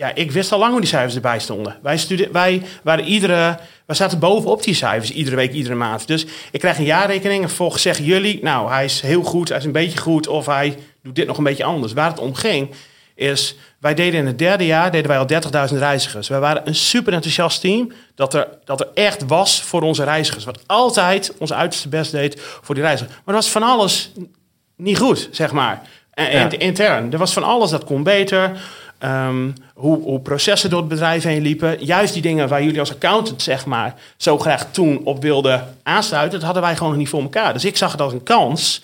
Ja, 0.00 0.14
ik 0.14 0.32
wist 0.32 0.52
al 0.52 0.58
lang 0.58 0.70
hoe 0.70 0.80
die 0.80 0.88
cijfers 0.88 1.14
erbij 1.14 1.38
stonden. 1.38 1.78
Wij, 1.82 1.98
stude, 1.98 2.28
wij 2.32 2.62
waren 2.82 3.04
iedere. 3.04 3.58
Wij 3.86 3.96
zaten 3.96 4.18
bovenop 4.18 4.62
die 4.62 4.74
cijfers, 4.74 5.10
iedere 5.10 5.36
week, 5.36 5.52
iedere 5.52 5.74
maand. 5.74 6.06
Dus 6.06 6.26
ik 6.50 6.60
krijg 6.60 6.78
een 6.78 6.84
jaarrekening 6.84 7.42
en 7.42 7.48
vervolgens 7.48 7.82
zeggen 7.82 8.04
jullie... 8.04 8.38
nou, 8.42 8.70
hij 8.70 8.84
is 8.84 9.00
heel 9.00 9.22
goed, 9.22 9.48
hij 9.48 9.58
is 9.58 9.64
een 9.64 9.72
beetje 9.72 9.98
goed... 9.98 10.26
of 10.26 10.46
hij 10.46 10.78
doet 11.02 11.14
dit 11.14 11.26
nog 11.26 11.38
een 11.38 11.44
beetje 11.44 11.64
anders. 11.64 11.92
Waar 11.92 12.10
het 12.10 12.18
om 12.18 12.34
ging, 12.34 12.70
is... 13.14 13.56
wij 13.80 13.94
deden 13.94 14.20
in 14.20 14.26
het 14.26 14.38
derde 14.38 14.66
jaar 14.66 14.90
deden 14.90 15.08
wij 15.08 15.18
al 15.18 15.68
30.000 15.70 15.76
reizigers. 15.78 16.28
Wij 16.28 16.40
waren 16.40 16.68
een 16.68 16.74
super 16.74 17.12
enthousiast 17.12 17.60
team... 17.60 17.92
Dat 18.14 18.34
er, 18.34 18.48
dat 18.64 18.80
er 18.80 18.88
echt 18.94 19.26
was 19.26 19.62
voor 19.62 19.82
onze 19.82 20.04
reizigers. 20.04 20.44
Wat 20.44 20.62
altijd 20.66 21.32
ons 21.38 21.52
uiterste 21.52 21.88
best 21.88 22.10
deed 22.10 22.40
voor 22.62 22.74
die 22.74 22.84
reizigers. 22.84 23.16
Maar 23.16 23.34
er 23.34 23.40
was 23.40 23.50
van 23.50 23.62
alles 23.62 24.12
niet 24.76 24.98
goed, 24.98 25.28
zeg 25.30 25.52
maar. 25.52 25.82
En, 26.10 26.30
Ja. 26.30 26.48
Intern. 26.58 27.12
Er 27.12 27.18
was 27.18 27.32
van 27.32 27.44
alles 27.44 27.70
dat 27.70 27.84
kon 27.84 28.02
beter. 28.02 28.60
Ehm, 29.00 29.50
hoe, 29.74 30.02
hoe 30.02 30.20
processen 30.20 30.70
door 30.70 30.78
het 30.78 30.88
bedrijf 30.88 31.22
heen 31.22 31.42
liepen. 31.42 31.84
Juist 31.84 32.12
die 32.12 32.22
dingen 32.22 32.48
waar 32.48 32.62
jullie 32.62 32.80
als 32.80 32.90
accountant 32.90 33.42
zeg 33.42 33.66
maar, 33.66 33.94
zo 34.16 34.38
graag 34.38 34.70
toen 34.70 35.00
op 35.04 35.22
wilden 35.22 35.76
aansluiten, 35.82 36.32
dat 36.32 36.42
hadden 36.42 36.62
wij 36.62 36.76
gewoon 36.76 36.88
nog 36.88 36.98
niet 36.98 37.08
voor 37.08 37.22
elkaar. 37.22 37.52
Dus 37.52 37.64
ik 37.64 37.76
zag 37.76 37.92
het 37.92 38.00
als 38.00 38.12
een 38.12 38.22
kans. 38.22 38.82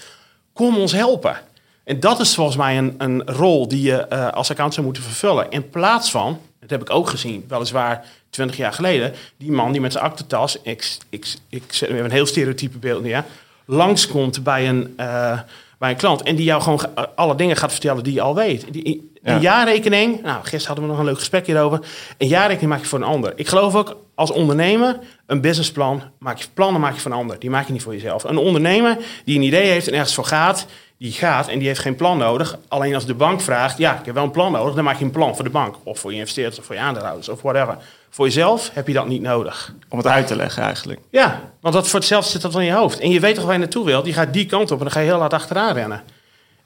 Kom 0.52 0.76
ons 0.76 0.92
helpen. 0.92 1.37
En 1.85 2.00
dat 2.00 2.20
is 2.20 2.35
volgens 2.35 2.56
mij 2.56 2.78
een, 2.78 2.94
een 2.99 3.23
rol 3.26 3.68
die 3.68 3.82
je 3.82 3.96
eh, 3.96 4.20
als 4.25 4.50
accountant 4.50 4.75
zou 4.75 4.87
moeten 4.87 5.02
vervullen. 5.02 5.50
In 5.50 5.70
plaats 5.70 6.11
van, 6.11 6.40
dat 6.61 6.70
heb 6.70 6.80
ik 6.80 6.90
ook 6.90 7.08
gezien, 7.08 7.44
weliswaar 7.49 8.04
20 8.30 8.56
jaar 8.56 8.73
geleden, 8.73 9.12
die 9.37 9.52
man 9.52 9.73
die 9.73 9.80
met 9.80 9.92
zijn 9.92 10.04
aktentas, 10.04 10.58
ik, 10.62 10.96
ik, 11.08 11.35
ik 11.49 11.62
zet 11.68 11.88
even 11.88 12.04
een 12.04 12.11
heel 12.11 12.26
stereotype 12.26 12.78
beeld 12.78 13.02
neer, 13.02 13.25
langskomt 13.64 14.44
bij 14.44 14.68
een, 14.68 14.92
eh, 14.96 15.40
bij 15.78 15.90
een 15.90 15.96
klant 15.96 16.23
en 16.23 16.37
die 16.37 16.44
jou 16.44 16.62
gewoon 16.62 17.14
alle 17.14 17.35
dingen 17.35 17.56
gaat 17.56 17.73
vertellen 17.73 18.04
die 18.04 18.12
je 18.12 18.20
al 18.20 18.35
weet. 18.35 18.73
Die, 18.73 19.11
die 19.26 19.35
Ja. 19.35 19.40
jaarrekening, 19.40 20.23
nou, 20.23 20.38
gisteren 20.40 20.66
hadden 20.66 20.85
we 20.85 20.90
nog 20.90 20.99
een 20.99 21.04
leuk 21.04 21.18
gesprek 21.18 21.47
hierover. 21.47 21.80
Een 22.18 22.28
jaarrekening 22.28 22.71
maak 22.73 22.80
je 22.80 22.87
voor 22.87 22.99
een 22.99 23.04
ander. 23.04 23.33
Ik 23.37 23.49
geloof 23.49 23.75
ook 23.75 23.97
als 24.14 24.30
ondernemer, 24.30 24.99
een 25.26 25.40
businessplan, 25.40 26.02
maak 26.18 26.38
je 26.38 26.47
plannen 26.54 26.80
maak 26.80 26.95
je 26.95 27.00
voor 27.00 27.11
een 27.11 27.16
ander. 27.16 27.38
Die 27.38 27.50
maak 27.50 27.66
je 27.66 27.73
niet 27.73 27.83
voor 27.83 27.92
jezelf. 27.92 28.25
Een 28.25 28.37
ondernemer 28.38 28.97
die 29.25 29.37
een 29.37 29.42
idee 29.42 29.66
heeft 29.71 29.88
en 29.88 29.95
ergens 29.95 30.14
voor 30.14 30.25
gaat, 30.25 30.66
die 30.99 31.12
gaat 31.12 31.49
en 31.49 31.59
die 31.59 31.68
heeft 31.68 31.80
geen 31.80 31.97
plan 31.97 32.18
nodig. 32.18 32.59
Alleen 32.68 32.95
als 32.95 33.06
de 33.06 33.14
bank 33.14 33.40
vraagt, 33.40 33.78
ja, 33.78 33.99
ik 33.99 34.04
heb 34.04 34.14
wel 34.14 34.25
een 34.25 34.30
plan 34.30 34.52
nodig, 34.52 34.75
dan 34.75 34.85
maak 34.85 34.99
je 34.99 35.04
een 35.04 35.11
plan 35.11 35.35
voor 35.35 35.45
de 35.45 35.50
bank. 35.50 35.75
Of 35.83 35.99
voor 35.99 36.12
je 36.12 36.18
investeerders, 36.18 36.59
of 36.59 36.64
voor 36.64 36.75
je 36.75 36.80
aandeelhouders, 36.80 37.28
of 37.28 37.42
whatever. 37.42 37.76
Voor 38.11 38.26
jezelf 38.26 38.71
heb 38.73 38.87
je 38.87 38.92
dat 38.92 39.06
niet 39.06 39.23
nodig. 39.23 39.73
Om 39.88 39.99
het 39.99 40.06
uit 40.06 40.26
te 40.26 40.37
leggen 40.37 40.62
eigenlijk. 40.62 41.00
Ja, 41.11 41.40
want 41.61 41.75
dat 41.75 41.88
voor 41.88 41.99
hetzelfde 41.99 42.30
zit 42.30 42.42
dat 42.42 42.54
in 42.54 42.64
je 42.64 42.73
hoofd. 42.73 42.99
En 43.00 43.11
je 43.11 43.21
weet 43.21 43.35
toch 43.35 43.45
waar 43.45 43.52
je 43.52 43.59
naartoe 43.59 43.85
wilt. 43.85 44.06
Je 44.06 44.12
gaat 44.12 44.33
die 44.33 44.47
kant 44.47 44.71
op 44.71 44.78
en 44.78 44.85
dan 44.85 44.92
ga 44.92 45.00
je 45.00 45.06
heel 45.06 45.18
hard 45.18 45.33
achteraan 45.33 45.75
rennen. 45.75 46.02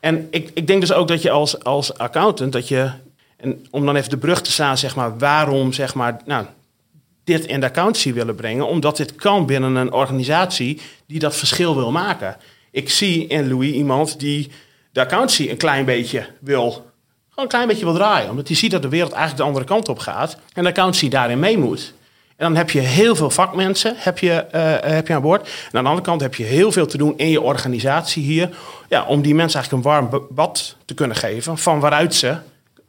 En 0.01 0.29
ik, 0.31 0.51
ik 0.55 0.67
denk 0.67 0.81
dus 0.81 0.93
ook 0.93 1.09
dat 1.09 1.23
je 1.23 1.31
als, 1.31 1.65
als 1.65 1.99
accountant, 1.99 2.53
dat 2.53 2.69
je, 2.69 2.91
en 3.37 3.67
om 3.71 3.87
dan 3.87 3.97
even 3.97 4.11
de 4.11 4.17
brug 4.17 4.43
te 4.43 4.53
slaan, 4.53 4.79
zeg 4.79 4.97
maar, 4.97 5.19
waarom 5.19 5.73
zeg 5.73 5.95
maar, 5.95 6.21
nou, 6.25 6.47
dit 7.25 7.47
in 7.47 7.61
de 7.61 7.67
accountancy 7.67 8.13
willen 8.13 8.35
brengen. 8.35 8.67
Omdat 8.67 8.97
dit 8.97 9.15
kan 9.15 9.47
binnen 9.47 9.75
een 9.75 9.93
organisatie 9.93 10.81
die 11.07 11.19
dat 11.19 11.37
verschil 11.37 11.77
wil 11.77 11.91
maken. 11.91 12.37
Ik 12.71 12.91
zie 12.91 13.27
in 13.27 13.49
Louis 13.49 13.73
iemand 13.73 14.19
die 14.19 14.51
de 14.93 15.01
accountancy 15.01 15.51
een 15.51 15.57
klein 15.57 15.85
beetje 15.85 16.27
wil, 16.41 16.71
gewoon 17.29 17.45
een 17.45 17.49
klein 17.49 17.69
beetje 17.69 17.85
wil 17.85 17.95
draaien. 17.95 18.31
Omdat 18.31 18.49
hij 18.49 18.57
ziet 18.57 18.71
dat 18.71 18.83
de 18.83 18.89
wereld 18.89 19.13
eigenlijk 19.13 19.41
de 19.43 19.47
andere 19.49 19.65
kant 19.65 19.89
op 19.89 19.99
gaat. 19.99 20.37
En 20.53 20.63
de 20.63 20.69
accountancy 20.69 21.09
daarin 21.09 21.39
mee 21.39 21.59
moet. 21.59 21.95
En 22.41 22.47
dan 22.47 22.57
heb 22.57 22.71
je 22.71 22.81
heel 22.81 23.17
veel 23.17 23.31
vakmensen 23.31 23.95
heb 23.99 24.19
je, 24.19 24.33
eh, 24.33 24.93
heb 24.95 25.07
je 25.07 25.15
aan 25.15 25.23
boord. 25.23 25.41
En 25.43 25.79
aan 25.79 25.83
de 25.83 25.89
andere 25.89 26.07
kant 26.07 26.21
heb 26.21 26.35
je 26.35 26.45
heel 26.45 26.73
veel 26.73 26.87
te 26.87 26.97
doen 26.97 27.15
in 27.17 27.29
je 27.31 27.41
organisatie 27.41 28.23
hier. 28.23 28.49
Ja, 28.89 29.05
om 29.05 29.23
die 29.23 29.35
mensen 29.35 29.61
eigenlijk 29.61 29.85
een 29.87 29.93
warm 29.93 30.11
ba- 30.11 30.27
bad 30.35 30.77
te 30.85 30.95
kunnen 30.95 31.17
geven. 31.17 31.59
Van 31.59 31.81
waaruit 31.81 32.15
ze 32.15 32.37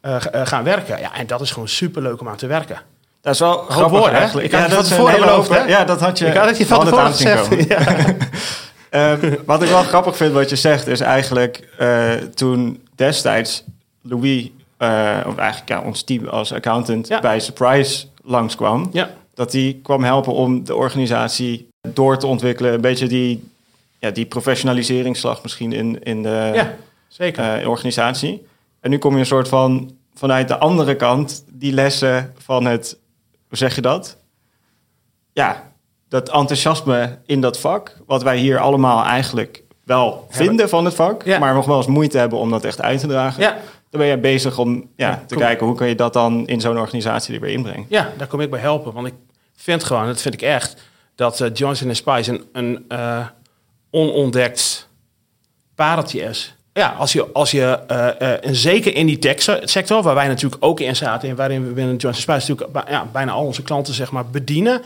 eh, 0.02 0.16
eh, 0.16 0.42
gaan 0.48 0.64
werken. 0.64 1.00
Ja, 1.00 1.14
en 1.14 1.28
dat 1.28 1.42
is 1.42 1.52
gewoon 1.52 1.68
superleuk 1.68 2.22
om 2.22 2.28
aan 2.30 2.36
te 2.36 2.48
werken. 2.48 2.82
Dat 3.22 3.34
is 3.34 3.40
wel 3.40 3.58
grappig 3.58 3.90
woorden, 3.92 4.12
hè? 4.12 4.18
eigenlijk. 4.18 4.48
Ik 4.48 4.54
had 4.54 4.62
het 4.62 4.72
dat 4.72 4.88
van 4.88 4.98
tevoren 4.98 5.20
beloofd, 5.20 5.50
hè? 5.50 5.64
Ja, 5.64 5.84
dat 5.84 6.00
had 6.02 6.18
je. 6.18 6.26
Ik 6.26 6.34
had 6.36 6.48
het 6.48 6.58
je 6.58 6.66
van 6.66 6.80
tevoren 6.86 7.06
het 7.06 7.16
gezegd. 7.16 7.50
Ehm, 8.90 9.34
wat 9.46 9.62
ik 9.62 9.70
wel 9.70 9.84
grappig 9.84 10.16
vind 10.18 10.34
wat 10.34 10.50
je 10.50 10.56
zegt, 10.56 10.88
is 10.88 11.00
eigenlijk 11.00 11.68
eh, 11.78 12.12
toen 12.34 12.84
destijds 12.96 13.64
Louis, 14.02 14.50
eh, 14.78 15.18
of 15.26 15.38
eigenlijk 15.38 15.70
ja, 15.70 15.80
ons 15.82 16.04
team 16.04 16.28
als 16.28 16.54
accountant, 16.54 17.08
Ja. 17.08 17.20
bij 17.20 17.40
Surprise 17.40 18.06
langskwam. 18.24 18.90
Ja, 18.92 19.10
Dat 19.34 19.52
die 19.52 19.80
kwam 19.84 20.04
helpen 20.04 20.34
om 20.34 20.64
de 20.64 20.76
organisatie 20.76 21.68
door 21.94 22.18
te 22.18 22.28
ontwikkelen. 22.28 22.74
Een 22.74 22.82
beetje 22.82 23.08
die, 23.08 23.50
ja, 24.00 24.12
die 24.12 24.26
professionaliseringsslag 24.26 25.44
misschien 25.44 25.72
in, 25.72 26.04
in 26.04 26.24
de 26.24 26.52
ja 26.54 26.76
zeker. 27.08 27.60
eh, 27.62 27.70
organisatie. 27.70 28.46
En 28.80 28.90
nu 28.90 28.98
kom 28.98 29.14
je 29.14 29.20
een 29.20 29.26
soort 29.26 29.48
van 29.48 29.92
vanuit 30.14 30.48
de 30.48 30.58
andere 30.58 30.96
kant 30.96 31.44
die 31.48 31.74
lessen 31.74 32.34
van 32.38 32.66
het, 32.66 32.98
hoe 33.48 33.58
zeg 33.58 33.76
je 33.76 33.82
dat? 33.82 34.18
Ja, 35.34 35.72
dat 36.10 36.30
enthousiasme 36.30 37.18
in 37.26 37.42
dat 37.42 37.60
vak, 37.60 37.98
wat 38.06 38.24
wij 38.24 38.38
hier 38.38 38.60
allemaal 38.60 39.04
eigenlijk 39.04 39.64
wel 39.84 40.10
Hebben. 40.30 40.46
vinden 40.48 40.70
van 40.70 40.86
het 40.86 40.94
vak, 40.96 41.24
Ja. 41.26 41.40
maar 41.40 41.54
nog 41.54 41.66
wel 41.66 41.78
eens 41.78 41.88
moeite 41.88 42.18
hebben 42.18 42.40
om 42.40 42.50
dat 42.50 42.64
echt 42.64 42.82
uit 42.82 43.00
te 43.00 43.08
dragen. 43.08 43.42
ja, 43.42 43.58
Dan 43.92 44.00
ben 44.00 44.10
je 44.10 44.18
bezig 44.18 44.58
om 44.58 44.90
ja, 44.96 45.10
Ja, 45.10 45.24
te 45.28 45.34
kom. 45.36 45.44
kijken 45.44 45.66
hoe 45.66 45.76
kan 45.76 45.88
je 45.88 45.96
dat 45.96 46.14
dan 46.14 46.48
in 46.48 46.62
zo'n 46.62 46.78
organisatie 46.78 47.36
er 47.36 47.42
weer 47.42 47.54
inbrengen. 47.54 47.86
ja, 47.90 48.14
daar 48.18 48.28
kom 48.28 48.42
ik 48.42 48.50
bij 48.50 48.60
helpen. 48.60 48.94
Want 48.94 49.08
ik 49.08 49.14
vind 49.56 49.84
gewoon, 49.84 50.06
dat 50.06 50.22
vind 50.22 50.34
ik 50.34 50.42
echt, 50.42 50.76
dat 51.16 51.42
eh, 51.42 51.50
Johnson 51.54 51.96
Spice 51.96 52.32
een, 52.32 52.46
een 52.54 52.86
eh, 52.88 53.26
onontdekt 53.90 54.88
pareltje 55.76 56.22
is. 56.22 56.56
Ja, 56.74 56.96
als 56.98 57.14
je, 57.14 57.32
als 57.34 57.52
je 57.52 57.80
eh, 57.88 58.22
eh, 58.22 58.46
en 58.46 58.56
zeker 58.56 58.96
in 58.96 59.06
die 59.06 59.20
tech-sector, 59.20 60.02
waar 60.04 60.16
wij 60.16 60.28
natuurlijk 60.28 60.66
ook 60.66 60.80
in 60.80 60.96
zaten... 60.96 61.30
en 61.30 61.36
waarin 61.36 61.68
we 61.68 61.74
binnen 61.74 61.96
Johnson 61.96 62.22
Spice 62.22 62.52
natuurlijk 62.52 62.90
ja, 62.90 63.06
bijna 63.12 63.32
al 63.32 63.46
onze 63.46 63.64
klanten 63.64 63.94
zeg 63.94 64.12
maar, 64.12 64.26
bedienen... 64.26 64.82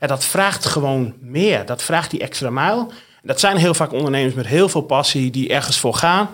Ja, 0.00 0.06
dat 0.06 0.24
vraagt 0.24 0.64
gewoon 0.64 1.14
meer. 1.20 1.66
Dat 1.66 1.82
vraagt 1.82 2.10
die 2.10 2.20
extra 2.20 2.50
mijl. 2.50 2.92
Dat 3.22 3.40
zijn 3.40 3.56
heel 3.56 3.74
vaak 3.74 3.92
ondernemers 3.92 4.34
met 4.34 4.46
heel 4.46 4.68
veel 4.68 4.80
passie 4.80 5.30
die 5.30 5.48
ergens 5.48 5.78
voor 5.78 5.94
gaan... 5.94 6.28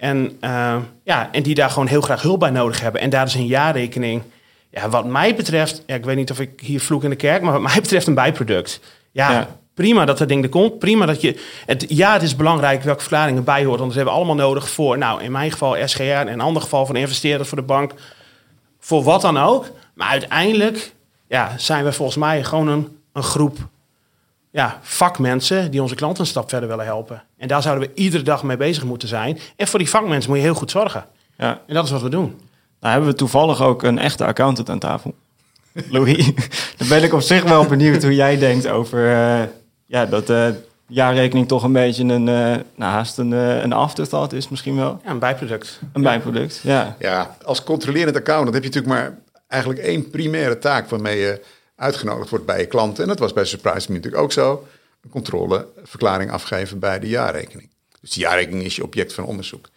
En, 0.00 0.36
eh, 0.40 0.76
ja, 1.04 1.28
en 1.32 1.42
die 1.42 1.54
daar 1.54 1.70
gewoon 1.70 1.88
heel 1.88 2.00
graag 2.00 2.22
hulp 2.22 2.40
bij 2.40 2.50
nodig 2.50 2.80
hebben. 2.80 3.00
En 3.00 3.10
daar 3.10 3.26
is 3.26 3.34
een 3.34 3.46
jaarrekening... 3.46 4.22
Ja, 4.70 4.88
wat 4.88 5.06
mij 5.06 5.34
betreft, 5.34 5.82
ja, 5.86 5.94
ik 5.94 6.04
weet 6.04 6.16
niet 6.16 6.30
of 6.30 6.40
ik 6.40 6.60
hier 6.60 6.80
vloek 6.80 7.04
in 7.04 7.10
de 7.10 7.16
kerk, 7.16 7.42
maar 7.42 7.52
wat 7.52 7.60
mij 7.62 7.80
betreft 7.80 8.06
een 8.06 8.14
bijproduct. 8.14 8.80
Ja, 9.12 9.30
Ja. 9.30 9.48
prima 9.74 10.04
dat 10.04 10.18
dat 10.18 10.28
ding 10.28 10.42
er 10.42 10.48
komt. 10.48 10.78
Prima 10.78 11.06
dat 11.06 11.20
je. 11.20 11.40
Het, 11.66 11.84
ja, 11.88 12.12
het 12.12 12.22
is 12.22 12.36
belangrijk 12.36 12.82
welke 12.82 13.00
verklaring 13.00 13.36
erbij 13.36 13.64
hoort. 13.64 13.78
Want 13.78 13.86
dat 13.86 13.94
hebben 13.94 14.12
we 14.14 14.18
allemaal 14.20 14.46
nodig 14.46 14.70
voor, 14.70 14.98
nou, 14.98 15.22
in 15.22 15.32
mijn 15.32 15.50
geval 15.50 15.76
SGR, 15.88 16.02
en 16.02 16.26
in 16.26 16.32
een 16.32 16.40
ander 16.40 16.62
geval 16.62 16.84
voor 16.84 16.94
de 16.94 17.00
investeerder, 17.00 17.46
voor 17.46 17.58
de 17.58 17.64
bank, 17.64 17.92
voor 18.78 19.02
wat 19.02 19.20
dan 19.20 19.38
ook. 19.38 19.70
Maar 19.94 20.08
uiteindelijk, 20.08 20.92
ja, 21.28 21.52
zijn 21.56 21.84
we 21.84 21.92
volgens 21.92 22.16
mij 22.18 22.44
gewoon 22.44 22.68
een, 22.68 22.88
een 23.12 23.22
groep 23.22 23.56
ja, 24.50 24.78
vakmensen 24.82 25.70
die 25.70 25.82
onze 25.82 25.94
klanten 25.94 26.20
een 26.20 26.30
stap 26.30 26.48
verder 26.48 26.68
willen 26.68 26.84
helpen. 26.84 27.22
En 27.36 27.48
daar 27.48 27.62
zouden 27.62 27.88
we 27.88 27.94
iedere 27.94 28.22
dag 28.22 28.42
mee 28.42 28.56
bezig 28.56 28.84
moeten 28.84 29.08
zijn. 29.08 29.38
En 29.56 29.66
voor 29.66 29.78
die 29.78 29.88
vakmensen 29.88 30.30
moet 30.30 30.38
je 30.38 30.44
heel 30.44 30.54
goed 30.54 30.70
zorgen. 30.70 31.04
Ja. 31.36 31.60
En 31.66 31.74
dat 31.74 31.84
is 31.84 31.90
wat 31.90 32.02
we 32.02 32.08
doen. 32.08 32.40
Nou 32.80 32.92
hebben 32.92 33.10
we 33.10 33.16
toevallig 33.16 33.62
ook 33.62 33.82
een 33.82 33.98
echte 33.98 34.24
accountant 34.24 34.70
aan 34.70 34.78
tafel. 34.78 35.14
Louis, 35.90 36.32
dan 36.76 36.88
ben 36.88 37.02
ik 37.02 37.12
op 37.12 37.20
zich 37.20 37.42
wel 37.42 37.66
benieuwd 37.66 38.02
hoe 38.02 38.14
jij 38.14 38.38
denkt 38.38 38.68
over 38.68 39.12
eh, 39.12 39.42
ja, 39.86 40.06
dat 40.06 40.26
de 40.26 40.54
jaarrekening 40.86 41.48
toch 41.48 41.62
een 41.62 41.72
beetje 41.72 42.04
een, 42.04 42.28
eh, 42.28 42.56
nou, 42.74 42.92
haast 42.92 43.18
een, 43.18 43.30
een 43.32 43.72
afterthought 43.72 44.32
is 44.32 44.48
misschien 44.48 44.76
wel. 44.76 45.00
Ja, 45.04 45.10
een 45.10 45.18
bijproduct. 45.18 45.80
Een 45.92 46.02
bijproduct, 46.02 46.60
ja. 46.62 46.96
Ja, 46.98 47.36
als 47.44 47.64
controlerend 47.64 48.16
accountant 48.16 48.54
heb 48.54 48.62
je 48.62 48.68
natuurlijk 48.68 48.94
maar 48.94 49.18
eigenlijk 49.48 49.82
één 49.82 50.10
primaire 50.10 50.58
taak 50.58 50.88
waarmee 50.88 51.18
je 51.18 51.40
uitgenodigd 51.80 52.30
wordt 52.30 52.46
bij 52.46 52.60
je 52.60 52.66
klanten. 52.66 53.02
En 53.02 53.08
dat 53.08 53.18
was 53.18 53.32
bij 53.32 53.44
Surprise 53.44 53.86
Me 53.88 53.94
natuurlijk 53.96 54.22
ook 54.22 54.32
zo. 54.32 54.66
Een 55.02 55.10
controleverklaring 55.10 56.30
afgeven 56.30 56.78
bij 56.78 56.98
de 56.98 57.08
jaarrekening. 57.08 57.68
Dus 58.00 58.10
de 58.10 58.20
jaarrekening 58.20 58.64
is 58.64 58.76
je 58.76 58.84
object 58.84 59.12
van 59.12 59.24
onderzoek. 59.24 59.68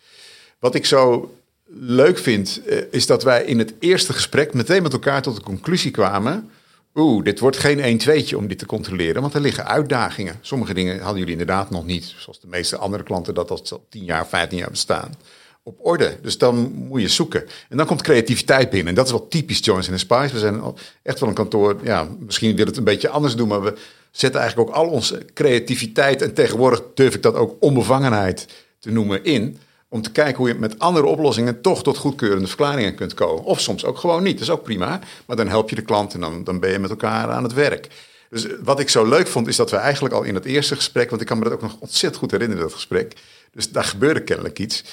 Wat 0.60 0.76
ik 0.76 0.86
zo 0.86 1.36
leuk 1.76 2.18
vind, 2.18 2.62
eh, 2.66 2.78
is 2.92 3.06
dat 3.06 3.24
wij 3.24 3.44
in 3.44 3.60
het 3.60 3.74
eerste 3.80 4.14
gesprek 4.14 4.54
meteen 4.54 4.84
met 4.84 4.94
elkaar 4.94 5.22
tot 5.22 5.36
de 5.36 5.42
conclusie 5.42 5.92
kwamen. 5.92 6.50
Oeh, 6.96 7.24
dit 7.24 7.40
wordt 7.40 7.58
geen 7.58 7.80
1-2'tje 7.80 8.38
om 8.38 8.48
dit 8.48 8.60
te 8.60 8.66
controleren, 8.66 9.22
want 9.22 9.34
er 9.34 9.42
liggen 9.42 9.68
uitdagingen. 9.68 10.40
Sommige 10.42 10.74
dingen 10.74 11.00
hadden 11.00 11.18
jullie 11.18 11.32
inderdaad 11.32 11.70
nog 11.70 11.86
niet, 11.86 12.14
zoals 12.18 12.40
de 12.40 12.48
meeste 12.48 12.78
andere 12.78 13.04
klanten 13.04 13.34
dat 13.34 13.52
al 13.52 13.86
10 13.90 14.04
jaar, 14.04 14.28
15 14.28 14.58
jaar 14.58 14.70
bestaan, 14.70 15.16
op 15.64 15.78
orde. 15.82 16.18
Dus 16.22 16.38
dan 16.38 16.72
moet 16.74 17.02
je 17.02 17.08
zoeken. 17.08 17.46
En 17.70 17.78
dan 17.78 17.86
komt 17.86 18.02
creativiteit 18.02 18.70
binnen. 18.70 18.88
En 18.88 18.96
dat 18.96 19.06
is 19.06 19.12
wel 19.12 19.28
typisch 19.28 19.60
Johnson 19.62 19.98
Spice. 19.98 20.34
We 20.34 20.40
zijn 20.40 20.62
echt 21.04 21.20
wel 21.20 21.30
een 21.30 21.36
kantoor, 21.36 21.78
ja, 21.84 22.08
misschien 22.20 22.56
wil 22.56 22.66
het 22.66 22.78
een 22.78 22.84
beetje 22.84 23.10
anders 23.10 23.36
doen, 23.36 23.48
maar 23.48 23.62
we 23.62 23.74
zetten 24.12 24.40
eigenlijk 24.42 24.70
ook 24.70 24.76
al 24.76 24.88
onze 24.88 25.26
creativiteit 25.34 26.22
en 26.22 26.34
tegenwoordig 26.34 26.82
durf 26.94 27.16
ik 27.16 27.22
dat 27.22 27.36
ook 27.36 27.56
onbevangenheid 27.60 28.48
te 28.80 28.92
noemen 28.92 29.24
in. 29.24 29.58
om 29.94 30.02
te 30.02 30.12
kijken 30.12 30.38
hoe 30.38 30.48
je 30.48 30.54
met 30.54 30.80
andere 30.80 31.06
oplossingen 31.06 31.62
toch 31.62 31.84
tot 31.84 31.98
goedkeurende 31.98 32.48
verklaringen 32.48 32.96
kunt 32.96 33.14
komen. 33.14 33.44
Of 33.44 33.60
soms 33.60 33.86
ook 33.86 33.98
gewoon 33.98 34.24
niet, 34.24 34.34
dat 34.34 34.42
is 34.42 34.50
ook 34.50 34.64
prima. 34.64 35.00
Maar 35.26 35.36
dan 35.36 35.48
help 35.48 35.70
je 35.70 35.76
de 35.76 35.82
klant 35.82 36.14
en 36.14 36.20
dan, 36.20 36.44
dan 36.44 36.60
ben 36.60 36.72
je 36.72 36.80
met 36.80 36.90
elkaar 36.90 37.30
aan 37.30 37.44
het 37.44 37.54
werk. 37.54 37.88
Dus 38.30 38.48
wat 38.64 38.80
ik 38.80 38.90
zo 38.90 39.06
leuk 39.06 39.28
vond, 39.28 39.48
is 39.48 39.56
dat 39.56 39.72
we 39.72 39.78
eigenlijk 39.78 40.14
al 40.14 40.24
in 40.24 40.36
het 40.36 40.46
eerste 40.46 40.76
gesprek, 40.76 41.10
want 41.10 41.22
ik 41.22 41.28
kan 41.28 41.38
me 41.38 41.44
dat 41.44 41.54
ook 41.54 41.62
nog 41.62 41.76
ontzettend 41.80 42.22
goed 42.22 42.32
herinneren, 42.32 42.64
dat 42.64 42.74
gesprek. 42.74 43.14
Dus 43.52 43.72
daar 43.72 43.84
gebeurde 43.84 44.22
kennelijk 44.22 44.60
iets. 44.60 44.84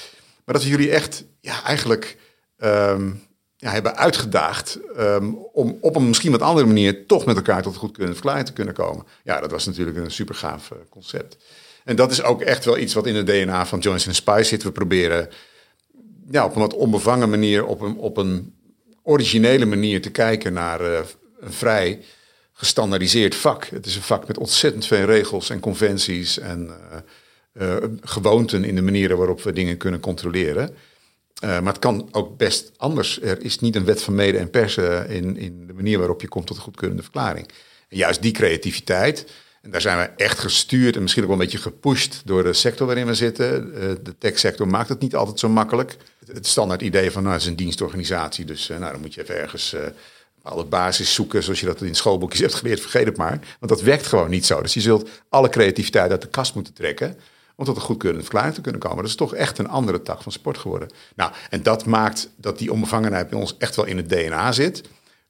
Maar 0.51 0.59
dat 0.59 0.69
we 0.69 0.77
jullie 0.77 0.93
echt, 0.93 1.25
ja, 1.39 1.63
eigenlijk 1.63 2.17
ehm, 2.57 3.11
ja, 3.55 3.71
hebben 3.71 3.97
uitgedaagd 3.97 4.79
ehm, 4.95 5.33
om 5.53 5.77
op 5.81 5.95
een 5.95 6.07
misschien 6.07 6.31
wat 6.31 6.41
andere 6.41 6.67
manier 6.67 7.05
toch 7.05 7.25
met 7.25 7.35
elkaar 7.35 7.61
tot 7.61 7.75
goedkeurende 7.75 8.13
verklaring 8.13 8.45
te 8.45 8.53
kunnen 8.53 8.73
komen. 8.73 9.05
Ja, 9.23 9.39
dat 9.39 9.51
was 9.51 9.65
natuurlijk 9.65 9.97
een 9.97 10.11
super 10.11 10.35
gaaf 10.35 10.71
eh, 10.71 10.77
concept. 10.89 11.37
En 11.83 11.95
dat 11.95 12.11
is 12.11 12.23
ook 12.23 12.41
echt 12.41 12.65
wel 12.65 12.77
iets 12.77 12.93
wat 12.93 13.07
in 13.07 13.15
het 13.15 13.25
DNA 13.25 13.65
van 13.65 13.79
Johnson 13.79 14.13
Spice 14.13 14.43
zit. 14.43 14.63
We 14.63 14.71
proberen 14.71 15.29
ja, 16.31 16.45
op 16.45 16.55
een 16.55 16.61
wat 16.61 16.73
onbevangen 16.73 17.29
manier, 17.29 17.65
op 17.65 17.81
een, 17.81 17.97
op 17.97 18.17
een 18.17 18.55
originele 19.03 19.65
manier 19.65 20.01
te 20.01 20.11
kijken 20.11 20.53
naar 20.53 20.81
uh, 20.81 20.99
een 21.39 21.53
vrij 21.53 22.01
gestandaardiseerd 22.53 23.35
vak. 23.35 23.65
Het 23.65 23.85
is 23.85 23.95
een 23.95 24.01
vak 24.01 24.27
met 24.27 24.37
ontzettend 24.37 24.85
veel 24.85 25.05
regels 25.05 25.49
en 25.49 25.59
conventies 25.59 26.39
en 26.39 26.65
uh, 26.67 26.97
uh, 27.53 27.75
gewoonten 28.01 28.63
in 28.63 28.75
de 28.75 28.81
manieren 28.81 29.17
waarop 29.17 29.41
we 29.41 29.53
dingen 29.53 29.77
kunnen 29.77 29.99
controleren. 29.99 30.75
maar 31.41 31.63
het 31.63 31.79
kan 31.79 32.07
ook 32.11 32.37
best 32.37 32.71
anders. 32.77 33.21
Er 33.21 33.43
is 33.43 33.59
niet 33.59 33.75
een 33.75 33.85
wet 33.85 34.01
van 34.01 34.15
mede 34.15 34.37
en 34.37 34.49
persen 34.49 35.09
in, 35.09 35.37
in 35.37 35.67
de 35.67 35.73
manier 35.73 35.97
waarop 35.97 36.21
je 36.21 36.27
komt 36.27 36.47
tot 36.47 36.57
een 36.57 36.63
goedkeurende 36.63 37.03
verklaring. 37.03 37.47
En 37.89 37.97
juist 37.97 38.21
die 38.21 38.31
creativiteit, 38.31 39.31
en 39.61 39.71
daar 39.71 39.81
zijn 39.81 39.97
we 39.97 40.23
echt 40.23 40.39
gestuurd 40.39 40.95
en 40.95 41.01
misschien 41.01 41.23
ook 41.23 41.29
wel 41.29 41.37
een 41.39 41.43
beetje 41.45 41.61
gepusht 41.61 42.21
door 42.25 42.43
de 42.43 42.53
sector 42.53 42.87
waarin 42.87 43.05
we 43.05 43.15
zitten. 43.15 43.73
de 44.03 44.17
techsector 44.17 44.67
maakt 44.67 44.89
het 44.89 44.99
niet 44.99 45.15
altijd 45.15 45.39
zo 45.39 45.49
makkelijk. 45.49 45.97
Het 46.33 46.47
standaard 46.47 46.81
idee 46.81 47.11
van 47.11 47.21
nou, 47.23 47.33
het 47.33 47.43
is 47.43 47.49
een 47.49 47.55
dienstorganisatie, 47.55 48.45
dus 48.45 48.67
nou, 48.67 48.91
dan 48.91 49.01
moet 49.01 49.13
je 49.13 49.21
even 49.21 49.37
ergens 49.37 49.75
alle 50.41 50.65
basis 50.65 51.13
zoeken, 51.13 51.43
zoals 51.43 51.59
je 51.59 51.65
dat 51.65 51.81
in 51.81 51.95
schoolboekjes 51.95 52.39
hebt 52.45 52.53
geleerd, 52.53 52.81
vergeet 52.81 53.05
het 53.05 53.17
maar. 53.17 53.39
Want 53.59 53.71
dat 53.71 53.81
werkt 53.81 54.07
gewoon 54.07 54.29
niet 54.29 54.45
zo. 54.45 54.61
Dus 54.61 54.73
je 54.73 54.81
zult 54.81 55.09
alle 55.29 55.49
creativiteit 55.49 56.11
uit 56.11 56.21
de 56.21 56.27
kast 56.27 56.55
moeten 56.55 56.73
trekken 56.73 57.17
om 57.55 57.65
tot 57.65 57.75
een 57.75 57.81
goedkeurende 57.81 58.23
verklaring 58.23 58.55
te 58.55 58.61
kunnen 58.61 58.81
komen. 58.81 58.97
Dat 58.97 59.07
is 59.07 59.15
toch 59.15 59.33
echt 59.33 59.57
een 59.57 59.69
andere 59.69 60.01
tak 60.01 60.21
van 60.21 60.31
sport 60.31 60.57
geworden. 60.57 60.89
Nou, 61.15 61.31
en 61.49 61.63
dat 61.63 61.85
maakt 61.85 62.29
dat 62.35 62.57
die 62.57 62.71
onbevangenheid 62.71 63.29
bij 63.29 63.39
ons 63.39 63.55
echt 63.57 63.75
wel 63.75 63.85
in 63.85 63.97
het 63.97 64.09
DNA 64.09 64.51
zit. 64.51 64.83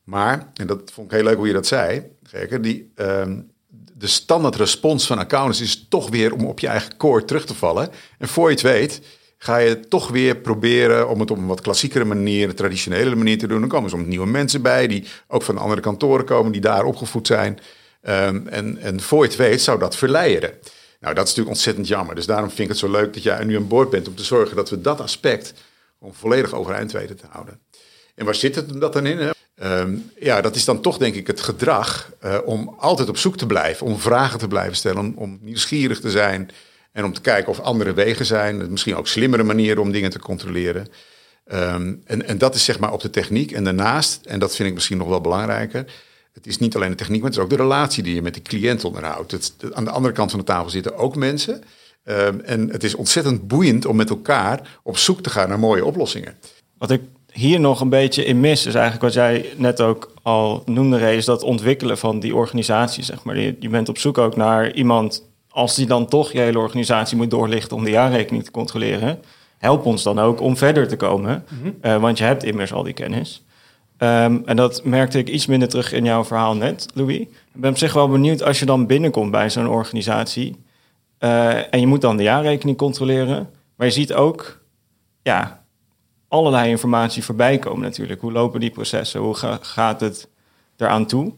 Maar, 0.03 0.51
en 0.53 0.67
dat 0.67 0.91
vond 0.93 1.11
ik 1.11 1.17
heel 1.17 1.25
leuk 1.25 1.37
hoe 1.37 1.47
je 1.47 1.53
dat 1.53 1.67
zei, 1.67 2.03
zeker, 2.23 2.61
die, 2.61 2.91
um, 2.95 3.51
de 3.93 4.07
standaard 4.07 4.55
respons 4.55 5.07
van 5.07 5.17
accountants 5.17 5.61
is 5.61 5.85
toch 5.89 6.09
weer 6.09 6.33
om 6.33 6.45
op 6.45 6.59
je 6.59 6.67
eigen 6.67 6.97
core 6.97 7.25
terug 7.25 7.45
te 7.45 7.55
vallen. 7.55 7.89
En 8.17 8.27
voor 8.27 8.47
je 8.47 8.53
het 8.53 8.63
weet, 8.63 9.01
ga 9.37 9.57
je 9.57 9.79
toch 9.79 10.09
weer 10.09 10.35
proberen 10.37 11.09
om 11.09 11.19
het 11.19 11.31
op 11.31 11.37
een 11.37 11.47
wat 11.47 11.61
klassiekere 11.61 12.05
manier, 12.05 12.49
een 12.49 12.55
traditionele 12.55 13.15
manier 13.15 13.37
te 13.37 13.47
doen. 13.47 13.59
Dan 13.59 13.69
komen 13.69 13.89
soms 13.89 14.07
nieuwe 14.07 14.27
mensen 14.27 14.61
bij 14.61 14.87
die 14.87 15.05
ook 15.27 15.41
van 15.41 15.57
andere 15.57 15.81
kantoren 15.81 16.25
komen, 16.25 16.51
die 16.51 16.61
daar 16.61 16.83
opgevoed 16.83 17.27
zijn. 17.27 17.59
Um, 18.03 18.47
en, 18.47 18.77
en 18.77 19.01
voor 19.01 19.23
je 19.23 19.29
het 19.29 19.37
weet 19.37 19.61
zou 19.61 19.79
dat 19.79 19.95
verleiden. 19.95 20.53
Nou, 21.01 21.13
dat 21.13 21.23
is 21.23 21.29
natuurlijk 21.29 21.55
ontzettend 21.55 21.87
jammer. 21.87 22.15
Dus 22.15 22.25
daarom 22.25 22.47
vind 22.47 22.59
ik 22.59 22.67
het 22.67 22.77
zo 22.77 22.91
leuk 22.91 23.13
dat 23.13 23.23
jij 23.23 23.43
nu 23.43 23.55
aan 23.55 23.67
boord 23.67 23.89
bent 23.89 24.07
om 24.07 24.15
te 24.15 24.23
zorgen 24.23 24.55
dat 24.55 24.69
we 24.69 24.81
dat 24.81 25.01
aspect 25.01 25.53
om 25.99 26.13
volledig 26.13 26.53
overeind 26.53 26.91
weten 26.91 27.15
te 27.15 27.25
houden. 27.29 27.59
En 28.15 28.25
waar 28.25 28.35
zit 28.35 28.55
het 28.55 28.81
dat 28.81 28.93
dan 28.93 29.05
in? 29.05 29.33
Um, 29.63 30.11
ja, 30.19 30.41
dat 30.41 30.55
is 30.55 30.65
dan 30.65 30.81
toch 30.81 30.97
denk 30.97 31.15
ik 31.15 31.27
het 31.27 31.41
gedrag 31.41 32.11
uh, 32.25 32.37
om 32.45 32.75
altijd 32.77 33.09
op 33.09 33.17
zoek 33.17 33.37
te 33.37 33.45
blijven, 33.45 33.85
om 33.85 33.99
vragen 33.99 34.39
te 34.39 34.47
blijven 34.47 34.75
stellen, 34.75 35.15
om, 35.15 35.39
nieuwsgierig 35.41 35.99
te 35.99 36.11
zijn. 36.11 36.49
En 36.91 37.05
om 37.05 37.13
te 37.13 37.21
kijken 37.21 37.51
of 37.51 37.59
andere 37.59 37.93
wegen 37.93 38.25
zijn, 38.25 38.71
misschien 38.71 38.95
ook 38.95 39.07
slimmere 39.07 39.43
manieren 39.43 39.81
om 39.81 39.91
dingen 39.91 40.09
te 40.09 40.19
controleren. 40.19 40.87
Um, 41.53 42.01
en, 42.05 42.27
en 42.27 42.37
dat 42.37 42.55
is 42.55 42.63
zeg 42.63 42.79
maar 42.79 42.91
op 42.91 43.01
de 43.01 43.09
techniek. 43.09 43.51
En 43.51 43.63
daarnaast, 43.63 44.25
en 44.25 44.39
dat 44.39 44.55
vind 44.55 44.67
ik 44.67 44.73
misschien 44.73 44.97
nog 44.97 45.07
wel 45.07 45.21
belangrijker, 45.21 45.85
het 46.33 46.47
is 46.47 46.57
niet 46.57 46.75
alleen 46.75 46.89
de 46.89 46.95
techniek, 46.95 47.21
maar 47.21 47.29
het 47.29 47.39
is 47.39 47.43
ook 47.43 47.49
de 47.49 47.55
relatie 47.55 48.03
die 48.03 48.15
je 48.15 48.21
met 48.21 48.33
de 48.33 48.41
cliënt 48.41 48.85
onderhoudt. 48.85 49.31
Het, 49.31 49.53
aan 49.73 49.83
de 49.83 49.91
andere 49.91 50.13
kant 50.13 50.29
van 50.29 50.39
de 50.39 50.45
tafel 50.45 50.69
zitten 50.69 50.97
ook 50.97 51.15
mensen. 51.15 51.63
Um, 52.03 52.39
en 52.39 52.69
het 52.69 52.83
is 52.83 52.95
ontzettend 52.95 53.47
boeiend 53.47 53.85
om 53.85 53.95
met 53.95 54.09
elkaar 54.09 54.79
op 54.83 54.97
zoek 54.97 55.21
te 55.21 55.29
gaan 55.29 55.49
naar 55.49 55.59
mooie 55.59 55.85
oplossingen. 55.85 56.35
Wat 56.77 56.91
ik 56.91 57.01
hier 57.31 57.59
nog 57.59 57.81
een 57.81 57.89
beetje 57.89 58.25
in 58.25 58.39
mis, 58.39 58.65
is 58.65 58.73
eigenlijk 58.73 59.03
wat 59.03 59.13
jij 59.13 59.45
net 59.57 59.81
ook 59.81 60.13
al 60.21 60.63
noemde, 60.65 61.15
is 61.15 61.25
dat 61.25 61.43
ontwikkelen 61.43 61.97
van 61.97 62.19
die 62.19 62.35
organisatie. 62.35 63.03
Zeg 63.03 63.23
maar. 63.23 63.37
je, 63.37 63.55
je 63.59 63.69
bent 63.69 63.89
op 63.89 63.97
zoek 63.97 64.17
ook 64.17 64.35
naar 64.35 64.73
iemand 64.73 65.23
als 65.49 65.75
die 65.75 65.85
dan 65.85 66.07
toch 66.07 66.31
je 66.31 66.39
hele 66.39 66.59
organisatie 66.59 67.17
moet 67.17 67.31
doorlichten 67.31 67.77
om 67.77 67.83
de 67.83 67.89
jaarrekening 67.89 68.43
te 68.43 68.51
controleren, 68.51 69.19
help 69.57 69.85
ons 69.85 70.03
dan 70.03 70.19
ook 70.19 70.41
om 70.41 70.57
verder 70.57 70.87
te 70.87 70.95
komen. 70.95 71.45
Mhm. 71.49 71.71
Eh, 71.81 72.01
want 72.01 72.17
je 72.17 72.23
hebt 72.23 72.43
immers 72.43 72.73
al 72.73 72.83
die 72.83 72.93
kennis. 72.93 73.43
Ehm, 74.01 74.39
en 74.45 74.55
dat 74.55 74.83
merkte 74.83 75.17
ik 75.17 75.29
iets 75.29 75.45
minder 75.45 75.69
terug 75.69 75.91
in 75.91 76.03
jouw 76.03 76.23
verhaal 76.23 76.55
net, 76.55 76.87
Louis. 76.93 77.19
Ik 77.19 77.29
ben 77.53 77.69
op 77.69 77.77
zich 77.77 77.93
wel 77.93 78.09
benieuwd 78.09 78.43
als 78.43 78.59
je 78.59 78.65
dan 78.65 78.85
binnenkomt 78.87 79.31
bij 79.31 79.49
zo'n 79.49 79.67
organisatie. 79.67 80.63
Uh, 81.19 81.73
en 81.73 81.79
je 81.79 81.87
moet 81.87 82.01
dan 82.01 82.17
de 82.17 82.23
jaarrekening 82.23 82.77
controleren. 82.77 83.49
Maar 83.75 83.87
je 83.87 83.93
ziet 83.93 84.13
ook 84.13 84.61
ja, 85.21 85.63
allerlei 86.27 86.69
informatie 86.69 87.23
voorbij 87.23 87.57
komen 87.57 87.81
natuurlijk. 87.81 88.21
Hoe 88.21 88.31
lopen 88.31 88.59
die 88.59 88.71
processen? 88.71 89.21
Hoe 89.21 89.35
gaat 89.61 90.01
het 90.01 90.29
eraan 90.77 91.05
toe? 91.05 91.33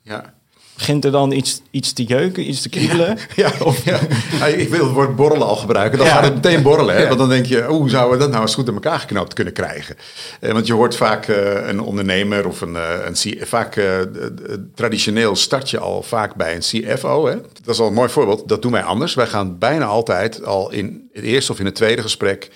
Ja. 0.00 0.34
Begint 0.82 1.04
er 1.04 1.10
dan 1.10 1.32
iets, 1.32 1.62
iets 1.70 1.92
te 1.92 2.04
jeuken, 2.04 2.48
iets 2.48 2.62
te 2.62 2.68
kriebelen? 2.68 3.18
Ja, 3.36 3.52
of, 3.62 3.84
ja. 3.90 3.98
ik 4.46 4.68
wil 4.68 4.84
het 4.84 4.92
woord 4.92 5.16
borrelen 5.16 5.46
al 5.46 5.56
gebruiken. 5.56 5.98
Dan 5.98 6.06
gaat 6.06 6.24
het 6.24 6.34
meteen 6.34 6.62
borrelen. 6.62 6.96
Hè? 6.96 7.06
Want 7.06 7.18
dan 7.18 7.28
denk 7.28 7.46
je, 7.46 7.62
hoe 7.62 7.90
zouden 7.90 8.12
we 8.12 8.24
dat 8.24 8.30
nou 8.30 8.42
eens 8.42 8.54
goed 8.54 8.68
in 8.68 8.74
elkaar 8.74 8.98
geknoopt 8.98 9.34
kunnen 9.34 9.52
krijgen? 9.52 9.96
Eh, 10.40 10.52
want 10.52 10.66
je 10.66 10.72
hoort 10.72 10.96
vaak 10.96 11.28
uh, 11.28 11.68
een 11.68 11.80
ondernemer 11.80 12.46
of 12.46 12.60
een, 12.60 12.74
uh, 12.74 12.94
een 13.04 13.46
vaak 13.46 13.76
uh, 13.76 13.98
traditioneel 14.74 15.36
start 15.36 15.70
je 15.70 15.78
al 15.78 16.02
vaak 16.02 16.34
bij 16.34 16.54
een 16.54 16.60
CFO. 16.60 17.26
Hè? 17.26 17.34
Dat 17.62 17.74
is 17.74 17.80
al 17.80 17.86
een 17.86 17.94
mooi 17.94 18.08
voorbeeld. 18.08 18.48
Dat 18.48 18.62
doen 18.62 18.72
wij 18.72 18.82
anders. 18.82 19.14
Wij 19.14 19.26
gaan 19.26 19.58
bijna 19.58 19.84
altijd 19.84 20.44
al 20.44 20.72
in 20.72 21.08
het 21.12 21.24
eerste 21.24 21.52
of 21.52 21.58
in 21.58 21.64
het 21.64 21.74
tweede 21.74 22.02
gesprek 22.02 22.50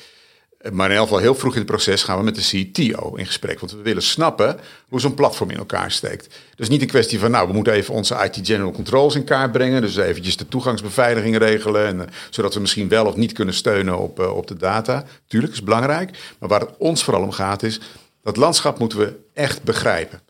maar 0.73 0.91
in 0.91 0.97
elk 0.97 1.07
geval 1.07 1.23
heel 1.23 1.35
vroeg 1.35 1.53
in 1.53 1.59
het 1.59 1.69
proces 1.69 2.03
gaan 2.03 2.19
we 2.19 2.25
met 2.25 2.35
de 2.35 2.71
CTO 2.71 3.15
in 3.15 3.27
gesprek. 3.27 3.61
Want 3.61 3.73
we 3.73 3.83
willen 3.83 4.03
snappen 4.03 4.59
hoe 4.89 5.01
zo'n 5.01 5.15
platform 5.15 5.51
in 5.51 5.57
elkaar 5.57 5.91
steekt. 5.91 6.35
Dus 6.57 6.69
niet 6.69 6.81
een 6.81 6.87
kwestie 6.87 7.19
van, 7.19 7.31
nou, 7.31 7.47
we 7.49 7.55
moeten 7.55 7.73
even 7.73 7.95
onze 7.95 8.15
IT 8.25 8.47
General 8.47 8.73
Controls 8.73 9.15
in 9.15 9.25
kaart 9.25 9.53
brengen. 9.53 9.81
Dus 9.81 9.97
eventjes 9.97 10.37
de 10.37 10.49
toegangsbeveiliging 10.49 11.39
regelen. 11.39 11.87
En, 11.87 11.97
uh, 11.97 12.03
zodat 12.31 12.55
we 12.55 12.61
misschien 12.61 12.89
wel 12.89 13.07
of 13.07 13.17
niet 13.17 13.33
kunnen 13.33 13.55
steunen 13.55 13.99
op, 13.99 14.21
uh, 14.21 14.37
op 14.37 14.47
de 14.47 14.57
data. 14.57 15.05
Tuurlijk, 15.27 15.53
is 15.53 15.63
belangrijk. 15.63 16.19
Maar 16.39 16.49
waar 16.49 16.61
het 16.61 16.77
ons 16.79 17.05
vooral 17.05 17.23
om 17.23 17.33
gaat 17.33 17.63
is, 17.63 17.81
dat 18.23 18.37
landschap 18.37 18.79
moeten 18.79 18.99
we 18.99 19.17
echt 19.35 19.63
begrijpen. 19.63 20.21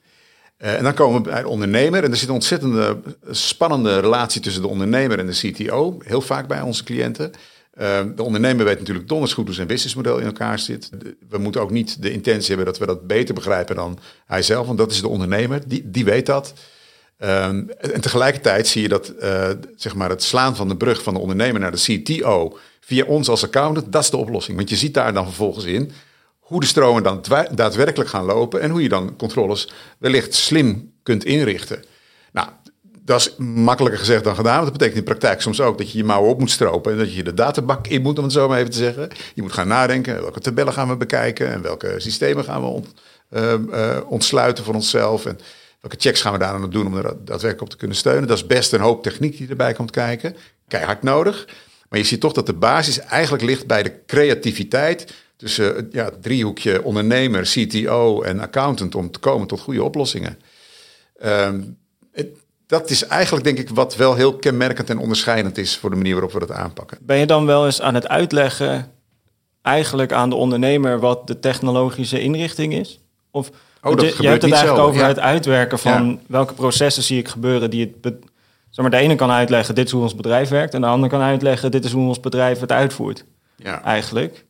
En 0.57 0.83
dan 0.83 0.94
komen 0.94 1.22
we 1.22 1.31
bij 1.31 1.42
de 1.42 1.49
ondernemer. 1.49 2.05
En 2.05 2.11
er 2.11 2.16
zit 2.16 2.29
een 2.29 2.35
ontzettende 2.35 2.99
spannende 3.31 3.99
relatie 3.99 4.40
tussen 4.40 4.62
de 4.62 4.68
ondernemer 4.68 5.18
en 5.18 5.27
de 5.27 5.53
CTO. 5.53 5.99
Heel 6.05 6.20
vaak 6.20 6.46
bij 6.46 6.61
onze 6.61 6.85
cliënten. 6.85 7.33
Ehm, 7.77 8.15
de 8.15 8.23
ondernemer 8.23 8.65
weet 8.65 8.79
natuurlijk 8.79 9.09
donders 9.09 9.33
goed 9.33 9.47
hoe 9.47 9.55
zijn 9.55 9.67
businessmodel 9.67 10.19
in 10.19 10.27
elkaar 10.27 10.59
zit. 10.59 10.91
We 11.29 11.39
moeten 11.39 11.61
ook 11.61 11.71
niet 11.71 12.03
de 12.03 12.11
intentie 12.11 12.49
hebben 12.49 12.67
dat 12.67 12.79
we 12.79 12.87
dat 12.87 13.07
beter 13.07 13.35
begrijpen 13.35 13.77
dan 13.77 13.99
hij 14.27 14.43
zelf, 14.43 14.67
want 14.67 14.79
dat 14.79 14.91
is 14.91 15.01
de 15.01 15.09
ondernemer, 15.09 15.69
die, 15.69 15.91
die 15.91 16.05
weet 16.05 16.27
dat. 16.27 16.53
Ehm, 17.19 17.62
en 17.79 18.01
tegelijkertijd 18.01 18.67
zie 18.67 18.83
je 18.83 18.89
dat 18.89 19.12
uh, 19.21 19.51
zeg 19.77 19.95
maar 19.95 20.11
het 20.11 20.23
slaan 20.23 20.57
van 20.57 20.69
de 20.69 20.77
brug 20.77 21.03
van 21.03 21.15
de 21.15 21.21
ondernemer 21.21 21.61
naar 21.61 21.73
de 21.73 22.03
CTO 22.03 22.59
via 22.81 23.05
ons 23.05 23.29
als 23.29 23.45
accountant, 23.45 23.93
dat 23.93 24.03
is 24.03 24.11
de 24.11 24.17
oplossing. 24.17 24.57
Want 24.57 24.71
je 24.71 24.77
ziet 24.77 24.95
daar 24.95 25.12
dan 25.12 25.25
vervolgens 25.25 25.65
in 25.65 25.93
hoe 26.39 26.61
de 26.61 26.67
stromen 26.67 27.03
dan 27.03 27.25
daadwerkelijk 27.55 28.11
gaan 28.11 28.25
lopen 28.25 28.61
en 28.61 28.71
hoe 28.71 28.83
je 28.83 28.89
dan 28.89 29.17
controles 29.17 29.69
wellicht 29.99 30.35
slim 30.35 30.93
kunt 31.03 31.25
inrichten. 31.25 31.85
Nou, 32.33 32.49
dat 33.07 33.21
is 33.21 33.35
makkelijker 33.38 34.01
gezegd 34.01 34.25
dan 34.25 34.35
gedaan. 34.35 34.55
Want 34.55 34.64
dat 34.64 34.73
betekent 34.73 34.99
in 34.99 35.05
praktijk 35.05 35.40
soms 35.40 35.61
ook 35.61 35.79
dat 35.79 35.92
je 35.92 35.99
je 35.99 36.05
mouwen 36.05 36.31
op 36.31 36.38
moet 36.38 36.51
stropen. 36.51 36.92
En 36.92 36.99
dat 36.99 37.14
je 37.14 37.23
de 37.23 37.35
databak 37.35 37.87
in 37.87 38.03
moet, 38.03 38.19
om 38.19 38.25
het 38.25 38.33
zo 38.33 38.49
maar 38.49 38.59
even 38.59 38.71
te 38.71 38.77
zeggen. 38.77 39.09
Je 39.35 39.42
moet 39.42 39.53
gaan 39.53 39.69
nadenken. 39.69 40.21
Welke 40.21 40.40
tabellen 40.40 40.73
gaan 40.73 40.88
we 40.88 40.97
bekijken? 40.97 41.53
En 41.53 41.62
welke 41.62 41.95
systemen 41.97 42.45
gaan 42.45 42.62
we 42.62 42.83
uh, 43.31 43.53
uh, 43.71 43.97
ontsluiten 44.09 44.64
voor 44.64 44.75
onszelf? 44.75 45.27
En 45.27 45.38
welke 45.81 45.97
checks 45.99 46.21
gaan 46.21 46.33
we 46.33 46.38
daar 46.38 46.55
aan 46.55 46.71
doen 46.71 46.87
om 46.87 46.97
er 46.97 47.03
daadwerkelijk 47.03 47.61
op 47.61 47.71
te 47.71 47.77
kunnen 47.77 47.97
steunen? 47.97 48.29
Dat 48.29 48.37
is 48.37 48.47
best 48.47 48.73
een 48.73 48.81
hoop 48.81 49.03
techniek 49.03 49.37
die 49.37 49.49
erbij 49.49 49.73
komt 49.73 49.90
kijken. 49.90 50.37
Keihard 50.69 51.03
nodig. 51.03 51.49
Maar 51.88 51.99
je 51.99 52.05
ziet 52.05 52.21
toch 52.21 52.33
dat 52.33 52.47
de 52.47 52.55
basis 52.55 52.99
eigenlijk 52.99 53.42
ligt 53.42 53.66
bij 53.66 53.83
de 53.83 54.05
creativiteit 54.07 55.14
tussen 55.37 55.88
ja, 55.90 56.05
het 56.05 56.23
driehoekje 56.23 56.83
ondernemer, 56.83 57.42
CTO 57.42 58.23
en 58.23 58.40
accountant 58.40 58.95
om 58.95 59.11
te 59.11 59.19
komen 59.19 59.47
tot 59.47 59.61
goede 59.61 59.83
oplossingen. 59.83 60.38
Het, 61.19 61.77
dat 62.67 62.91
is 62.91 63.07
eigenlijk 63.07 63.45
denk 63.45 63.59
ik 63.59 63.69
wat 63.69 63.97
wel 63.97 64.15
heel 64.15 64.37
kenmerkend 64.37 64.91
en 64.91 64.99
onderscheidend 64.99 65.59
is 65.59 65.77
voor 65.77 65.91
de 65.91 65.97
manier 65.97 66.13
waarop 66.13 66.33
we 66.33 66.39
dat 66.39 66.51
aanpakken. 66.51 66.99
Ben 67.01 67.17
je 67.17 67.27
dan 67.27 67.47
wel 67.47 67.67
eens 67.67 67.81
aan 67.81 67.95
het 67.95 68.09
uitleggen, 68.09 68.93
eigenlijk 69.63 70.13
aan 70.13 70.31
de 70.31 70.37
ondernemer, 70.37 71.01
wat 71.01 71.27
de 71.27 71.41
technologische 71.41 72.21
inrichting 72.21 72.75
is? 72.75 73.01
Of 73.31 73.51
oh, 73.83 73.97
dat 73.97 74.17
je, 74.17 74.23
je 74.23 74.29
hebt 74.29 74.43
het 74.43 74.53
eigenlijk 74.53 74.85
over 74.85 75.05
het 75.05 75.19
uitwerken 75.19 75.79
van 75.79 76.21
welke 76.27 76.55
processen 76.55 77.03
zie 77.03 77.19
ik 77.19 77.29
gebeuren 77.29 77.71
die 77.71 77.97
het. 78.01 78.15
Zeg 78.71 78.85
maar, 78.85 78.99
de 79.01 79.05
ene 79.05 79.15
kan 79.15 79.31
uitleggen, 79.31 79.75
dit 79.75 79.87
is 79.87 79.93
hoe 79.93 80.03
ons 80.03 80.15
bedrijf 80.15 80.49
werkt. 80.49 80.75
En 80.75 80.81
de 80.81 80.87
andere 80.87 81.11
kan 81.11 81.21
uitleggen, 81.21 81.71
dit 81.71 81.85
is 81.85 81.93
hoe 81.93 82.09
ons 82.09 82.21
bedrijf 82.21 82.61
het 82.61 82.73
uitvoert. 82.73 83.25
Ja. 83.57 83.83
Eigenlijk. 83.83 84.45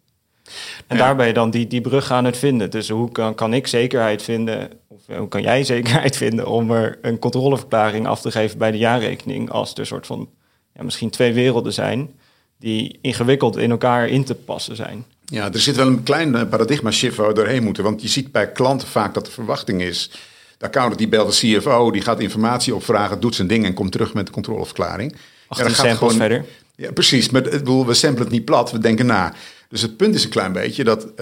En 0.87 0.97
daar 0.97 1.17
ben 1.17 1.27
je 1.27 1.33
dan 1.33 1.51
die, 1.51 1.67
die 1.67 1.81
brug 1.81 2.11
aan 2.11 2.25
het 2.25 2.37
vinden. 2.37 2.71
Dus 2.71 2.89
hoe 2.89 3.13
kan, 3.13 3.35
kan 3.35 3.55
ik 3.55 3.67
zekerheid 3.67 4.23
vinden, 4.23 4.71
hoe 5.07 5.29
kan 5.29 5.43
jij 5.43 5.65
zekerheid 5.65 6.17
vinden 6.27 6.47
om 6.47 6.71
er 6.71 6.99
een 7.03 7.19
controleverklaring 7.19 8.07
af 8.07 8.21
te 8.21 8.31
geven 8.31 8.59
bij 8.59 8.71
de 8.71 8.79
jaarrekening 8.79 9.51
als 9.51 9.75
er 9.75 9.87
soort 9.87 10.07
van 10.07 10.29
ja, 10.75 10.83
misschien 10.83 11.11
twee 11.11 11.33
werelden 11.33 11.73
zijn 11.73 12.11
die 12.59 12.99
ingewikkeld 13.03 13.57
in 13.57 13.71
elkaar 13.71 14.09
in 14.09 14.25
te 14.25 14.35
passen 14.35 14.77
zijn. 14.77 15.05
Ja, 15.25 15.53
er 15.53 15.61
zit 15.61 15.77
wel 15.77 15.87
een 15.87 16.03
klein 16.03 16.35
eh, 16.35 16.49
paradigma 16.49 16.91
shift 16.91 17.17
waar 17.17 17.29
we 17.29 17.35
doorheen 17.35 17.63
moeten. 17.63 17.85
Want 17.85 18.03
je 18.03 18.09
ziet 18.09 18.33
bij 18.33 18.53
klanten 18.53 18.89
vaak 18.89 19.15
dat 19.15 19.25
de 19.25 19.31
verwachting 19.31 19.83
is. 19.83 20.11
De 20.59 20.65
accountant 20.67 20.99
die 20.99 21.09
belt 21.09 21.41
de 21.41 21.59
CFO, 21.59 21.91
die 21.91 22.03
gaat 22.03 22.21
informatie 22.21 22.75
opvragen, 22.75 23.21
doet 23.21 23.35
zijn 23.35 23.49
ding 23.49 23.65
en 23.65 23.75
komt 23.75 23.93
terug 23.93 24.15
met 24.15 24.27
de 24.27 24.33
controleverklaring. 24.33 25.17
Achter 25.49 25.67
ja, 25.67 25.73
de 25.73 25.77
samples 25.77 25.99
gewoon, 25.99 26.15
verder. 26.15 26.45
Ja, 26.77 26.93
precies. 26.93 27.31
Maar 27.31 27.43
we 27.65 27.95
samplen 27.95 28.25
het 28.25 28.33
niet 28.33 28.45
plat, 28.45 28.71
we 28.71 28.79
denken 28.79 29.07
na. 29.07 29.35
Dus 29.77 29.85
het 29.85 29.97
punt 29.97 30.15
is 30.15 30.25
een 30.25 30.31
klein 30.31 30.53
beetje 30.53 30.85
dat 30.85 31.05
uh, 31.05 31.15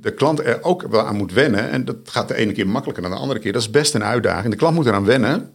de 0.00 0.12
klant 0.16 0.40
er 0.40 0.62
ook 0.62 0.82
wel 0.82 1.06
aan 1.06 1.16
moet 1.16 1.32
wennen. 1.32 1.70
En 1.70 1.84
dat 1.84 1.96
gaat 2.04 2.28
de 2.28 2.34
ene 2.34 2.52
keer 2.52 2.68
makkelijker 2.68 3.02
dan 3.02 3.12
de 3.12 3.18
andere 3.18 3.40
keer. 3.40 3.52
Dat 3.52 3.62
is 3.62 3.70
best 3.70 3.94
een 3.94 4.04
uitdaging. 4.04 4.50
De 4.50 4.58
klant 4.58 4.74
moet 4.74 4.86
eraan 4.86 5.04
wennen 5.04 5.52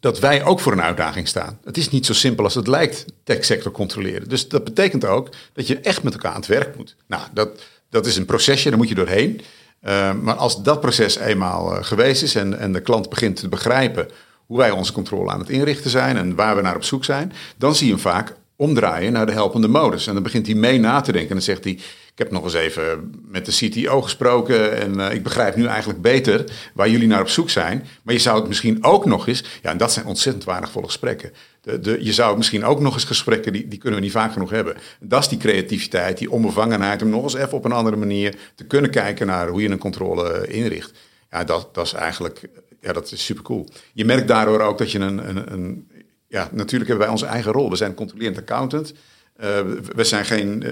dat 0.00 0.18
wij 0.18 0.44
ook 0.44 0.60
voor 0.60 0.72
een 0.72 0.82
uitdaging 0.82 1.28
staan. 1.28 1.58
Het 1.64 1.76
is 1.76 1.90
niet 1.90 2.06
zo 2.06 2.12
simpel 2.12 2.44
als 2.44 2.54
het 2.54 2.66
lijkt, 2.66 3.04
techsector 3.24 3.72
controleren. 3.72 4.28
Dus 4.28 4.48
dat 4.48 4.64
betekent 4.64 5.04
ook 5.04 5.28
dat 5.52 5.66
je 5.66 5.80
echt 5.80 6.02
met 6.02 6.12
elkaar 6.12 6.30
aan 6.30 6.40
het 6.40 6.46
werk 6.46 6.76
moet. 6.76 6.96
Nou, 7.06 7.22
dat, 7.32 7.62
dat 7.90 8.06
is 8.06 8.16
een 8.16 8.24
procesje, 8.24 8.68
daar 8.68 8.78
moet 8.78 8.88
je 8.88 8.94
doorheen. 8.94 9.40
Uh, 9.82 10.12
maar 10.14 10.34
als 10.34 10.62
dat 10.62 10.80
proces 10.80 11.16
eenmaal 11.16 11.76
uh, 11.76 11.84
geweest 11.84 12.22
is 12.22 12.34
en, 12.34 12.58
en 12.58 12.72
de 12.72 12.80
klant 12.80 13.08
begint 13.08 13.36
te 13.36 13.48
begrijpen 13.48 14.08
hoe 14.46 14.58
wij 14.58 14.70
onze 14.70 14.92
controle 14.92 15.30
aan 15.30 15.40
het 15.40 15.48
inrichten 15.48 15.90
zijn 15.90 16.16
en 16.16 16.34
waar 16.34 16.56
we 16.56 16.62
naar 16.62 16.76
op 16.76 16.84
zoek 16.84 17.04
zijn, 17.04 17.32
dan 17.56 17.74
zie 17.74 17.86
je 17.86 17.92
hem 17.92 18.02
vaak 18.02 18.34
omdraaien 18.62 19.12
naar 19.12 19.26
de 19.26 19.32
helpende 19.32 19.68
modus. 19.68 20.06
En 20.06 20.14
dan 20.14 20.22
begint 20.22 20.46
hij 20.46 20.54
mee 20.54 20.78
na 20.78 21.00
te 21.00 21.12
denken 21.12 21.28
en 21.28 21.36
dan 21.36 21.44
zegt 21.44 21.64
hij, 21.64 21.72
ik 22.12 22.18
heb 22.18 22.30
nog 22.30 22.44
eens 22.44 22.54
even 22.54 23.14
met 23.28 23.46
de 23.46 23.52
CTO 23.52 24.02
gesproken 24.02 24.80
en 24.80 24.98
uh, 24.98 25.12
ik 25.12 25.22
begrijp 25.22 25.56
nu 25.56 25.66
eigenlijk 25.66 26.02
beter 26.02 26.44
waar 26.74 26.88
jullie 26.88 27.08
naar 27.08 27.20
op 27.20 27.28
zoek 27.28 27.50
zijn. 27.50 27.86
Maar 28.02 28.14
je 28.14 28.20
zou 28.20 28.38
het 28.38 28.48
misschien 28.48 28.84
ook 28.84 29.04
nog 29.04 29.28
eens, 29.28 29.44
ja, 29.62 29.70
en 29.70 29.76
dat 29.76 29.92
zijn 29.92 30.06
ontzettend 30.06 30.44
waardevol 30.44 30.82
gesprekken. 30.82 31.32
De, 31.60 31.80
de, 31.80 32.04
je 32.04 32.12
zou 32.12 32.36
misschien 32.36 32.64
ook 32.64 32.80
nog 32.80 32.94
eens 32.94 33.04
gesprekken, 33.04 33.52
die, 33.52 33.68
die 33.68 33.78
kunnen 33.78 33.98
we 33.98 34.04
niet 34.04 34.14
vaak 34.14 34.32
genoeg 34.32 34.50
hebben. 34.50 34.76
Dat 35.00 35.22
is 35.22 35.28
die 35.28 35.38
creativiteit, 35.38 36.18
die 36.18 36.30
onbevangenheid 36.30 37.02
om 37.02 37.08
nog 37.08 37.22
eens 37.22 37.34
even 37.34 37.52
op 37.52 37.64
een 37.64 37.72
andere 37.72 37.96
manier 37.96 38.34
te 38.54 38.64
kunnen 38.64 38.90
kijken 38.90 39.26
naar 39.26 39.48
hoe 39.48 39.62
je 39.62 39.68
een 39.68 39.78
controle 39.78 40.46
inricht. 40.46 40.92
Ja, 41.30 41.44
dat, 41.44 41.74
dat 41.74 41.86
is 41.86 41.92
eigenlijk, 41.92 42.48
ja, 42.80 42.92
dat 42.92 43.12
is 43.12 43.24
super 43.24 43.44
cool. 43.44 43.68
Je 43.92 44.04
merkt 44.04 44.28
daardoor 44.28 44.60
ook 44.60 44.78
dat 44.78 44.92
je 44.92 44.98
een, 44.98 45.28
een, 45.28 45.52
een 45.52 45.88
ja, 46.32 46.48
natuurlijk 46.52 46.88
hebben 46.88 47.06
wij 47.06 47.14
onze 47.14 47.26
eigen 47.26 47.52
rol. 47.52 47.70
We 47.70 47.76
zijn 47.76 47.94
controlerend 47.94 48.38
accountant. 48.38 48.92
Uh, 48.92 49.48
we 49.94 50.04
zijn 50.04 50.24
geen, 50.24 50.62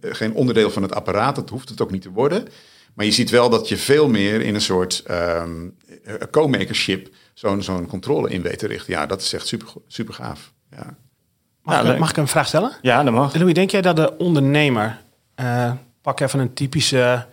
uh, 0.00 0.14
geen 0.14 0.32
onderdeel 0.32 0.70
van 0.70 0.82
het 0.82 0.94
apparaat, 0.94 1.34
dat 1.34 1.50
hoeft 1.50 1.68
het 1.68 1.80
ook 1.80 1.90
niet 1.90 2.02
te 2.02 2.10
worden. 2.10 2.48
Maar 2.94 3.04
je 3.04 3.12
ziet 3.12 3.30
wel 3.30 3.50
dat 3.50 3.68
je 3.68 3.76
veel 3.76 4.08
meer 4.08 4.40
in 4.40 4.54
een 4.54 4.60
soort 4.60 5.04
um, 5.10 5.76
co-makership 6.30 7.14
zo'n 7.34 7.62
zo'n 7.62 7.86
controle 7.86 8.30
in 8.30 8.42
weet 8.42 8.58
te 8.58 8.66
richten. 8.66 8.92
Ja, 8.92 9.06
dat 9.06 9.20
is 9.20 9.32
echt 9.32 9.46
super, 9.46 9.68
super 9.86 10.14
gaaf. 10.14 10.52
Ja. 10.70 10.96
Mag, 11.62 11.92
ik, 11.92 11.98
mag 11.98 12.10
ik 12.10 12.16
een 12.16 12.28
vraag 12.28 12.46
stellen? 12.46 12.72
Ja, 12.82 13.02
dat 13.02 13.12
mag. 13.12 13.34
Louis, 13.34 13.54
denk 13.54 13.70
jij 13.70 13.82
dat 13.82 13.96
de 13.96 14.16
ondernemer, 14.16 15.02
uh, 15.40 15.72
pak 16.02 16.20
even 16.20 16.40
een 16.40 16.54
typische 16.54 17.26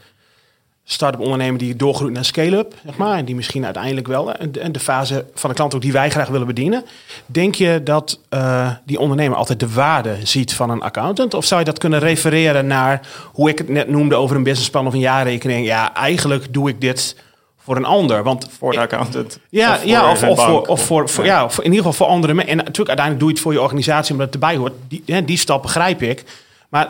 start-up 0.85 1.19
ondernemer 1.19 1.59
die 1.59 1.75
doorgroeit 1.75 2.13
naar 2.13 2.25
scale-up, 2.25 2.73
zeg 2.85 2.97
maar, 2.97 3.17
en 3.17 3.25
die 3.25 3.35
misschien 3.35 3.65
uiteindelijk 3.65 4.07
wel 4.07 4.33
en 4.33 4.71
de 4.71 4.79
fase 4.79 5.25
van 5.33 5.49
de 5.49 5.55
klant 5.55 5.75
ook 5.75 5.81
die 5.81 5.91
wij 5.91 6.09
graag 6.09 6.27
willen 6.27 6.47
bedienen. 6.47 6.85
Denk 7.25 7.55
je 7.55 7.81
dat 7.83 8.19
uh, 8.29 8.71
die 8.85 8.99
ondernemer 8.99 9.37
altijd 9.37 9.59
de 9.59 9.69
waarde 9.69 10.15
ziet 10.23 10.53
van 10.53 10.69
een 10.69 10.81
accountant? 10.81 11.33
Of 11.33 11.45
zou 11.45 11.59
je 11.59 11.65
dat 11.65 11.79
kunnen 11.79 11.99
refereren 11.99 12.67
naar 12.67 13.07
hoe 13.31 13.49
ik 13.49 13.57
het 13.57 13.69
net 13.69 13.87
noemde 13.87 14.15
over 14.15 14.35
een 14.35 14.43
businessplan 14.43 14.87
of 14.87 14.93
een 14.93 14.99
jaarrekening? 14.99 15.65
Ja, 15.65 15.93
eigenlijk 15.93 16.53
doe 16.53 16.69
ik 16.69 16.81
dit 16.81 17.15
voor 17.57 17.75
een 17.75 17.85
ander. 17.85 18.23
Want 18.23 18.47
voor 18.57 18.71
de 18.71 18.79
accountant. 18.79 19.39
Ja, 19.49 19.73
of 19.73 19.85
ja 19.85 20.11
of, 20.11 20.23
of, 20.23 20.45
voor, 20.45 20.61
of 20.67 20.85
voor, 20.85 21.09
voor, 21.09 21.25
ja. 21.25 21.49
in 21.57 21.63
ieder 21.63 21.77
geval 21.77 21.93
voor 21.93 22.07
andere 22.07 22.33
mensen. 22.33 22.51
En 22.51 22.57
natuurlijk 22.57 22.99
uiteindelijk 22.99 23.19
doe 23.19 23.29
je 23.29 23.33
het 23.33 23.43
voor 23.43 23.53
je 23.53 23.61
organisatie 23.61 24.11
omdat 24.11 24.25
het 24.25 24.35
erbij 24.35 24.55
hoort. 24.55 24.73
Die, 24.87 25.23
die 25.25 25.37
stap 25.37 25.61
begrijp 25.61 26.01
ik. 26.01 26.23
Maar 26.69 26.89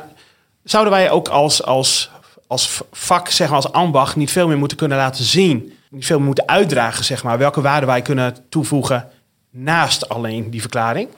zouden 0.64 0.94
wij 0.94 1.12
ook 1.12 1.28
als, 1.28 1.64
als 1.64 2.10
als 2.54 2.82
vak, 2.92 3.30
zeg 3.30 3.48
maar 3.48 3.56
als 3.56 3.72
ambacht, 3.72 4.16
niet 4.16 4.32
veel 4.32 4.48
meer 4.48 4.58
moeten 4.58 4.78
kunnen 4.78 4.98
laten 4.98 5.24
zien. 5.24 5.74
Niet 5.90 6.06
veel 6.06 6.18
meer 6.18 6.26
moeten 6.26 6.48
uitdragen, 6.48 7.06
zeg 7.06 7.24
maar. 7.24 7.38
Welke 7.38 7.62
waarde 7.62 7.86
wij 7.86 8.02
kunnen 8.02 8.36
toevoegen 8.50 9.10
naast 9.50 10.10
alleen 10.10 10.50
die 10.50 10.62
verklaring? 10.62 11.10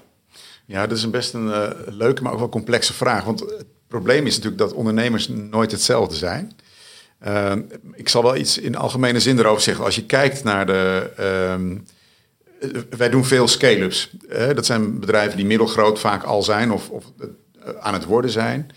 Ja, 0.66 0.88
dat 0.88 0.98
is 0.98 1.04
een 1.04 1.12
best 1.12 1.34
een 1.34 1.48
uh, 1.48 1.70
leuke, 1.86 2.22
maar 2.24 2.34
ook 2.34 2.40
wel 2.40 2.50
complexe 2.50 2.94
vraag. 2.94 3.24
Want 3.24 3.40
het 3.40 3.66
probleem 3.88 4.26
is 4.26 4.36
natuurlijk 4.36 4.62
dat 4.62 4.74
ondernemers 4.74 5.28
nooit 5.28 5.72
hetzelfde 5.72 6.16
zijn. 6.16 6.52
Uh, 7.28 7.54
ik 7.94 8.10
zal 8.10 8.24
wel 8.24 8.36
iets 8.36 8.58
in 8.58 8.76
algemene 8.76 9.20
zin 9.20 9.40
erover 9.40 9.62
zeggen. 9.62 9.86
Als 9.86 9.96
je 9.96 10.06
kijkt 10.06 10.44
naar 10.44 10.66
de. 10.66 11.12
Uh, 11.20 12.78
wij 12.98 13.10
doen 13.10 13.26
veel 13.26 13.48
scale-ups. 13.48 14.10
dat 14.56 14.66
zijn 14.66 15.00
bedrijven 15.00 15.38
die 15.38 15.46
middelgroot 15.46 16.00
vaak 16.00 16.24
al 16.24 16.44
zijn 16.44 16.72
of, 16.72 16.90
of 16.90 17.04
aan 17.80 17.94
het 17.94 18.06
worden 18.06 18.32
zijn. 18.32 18.72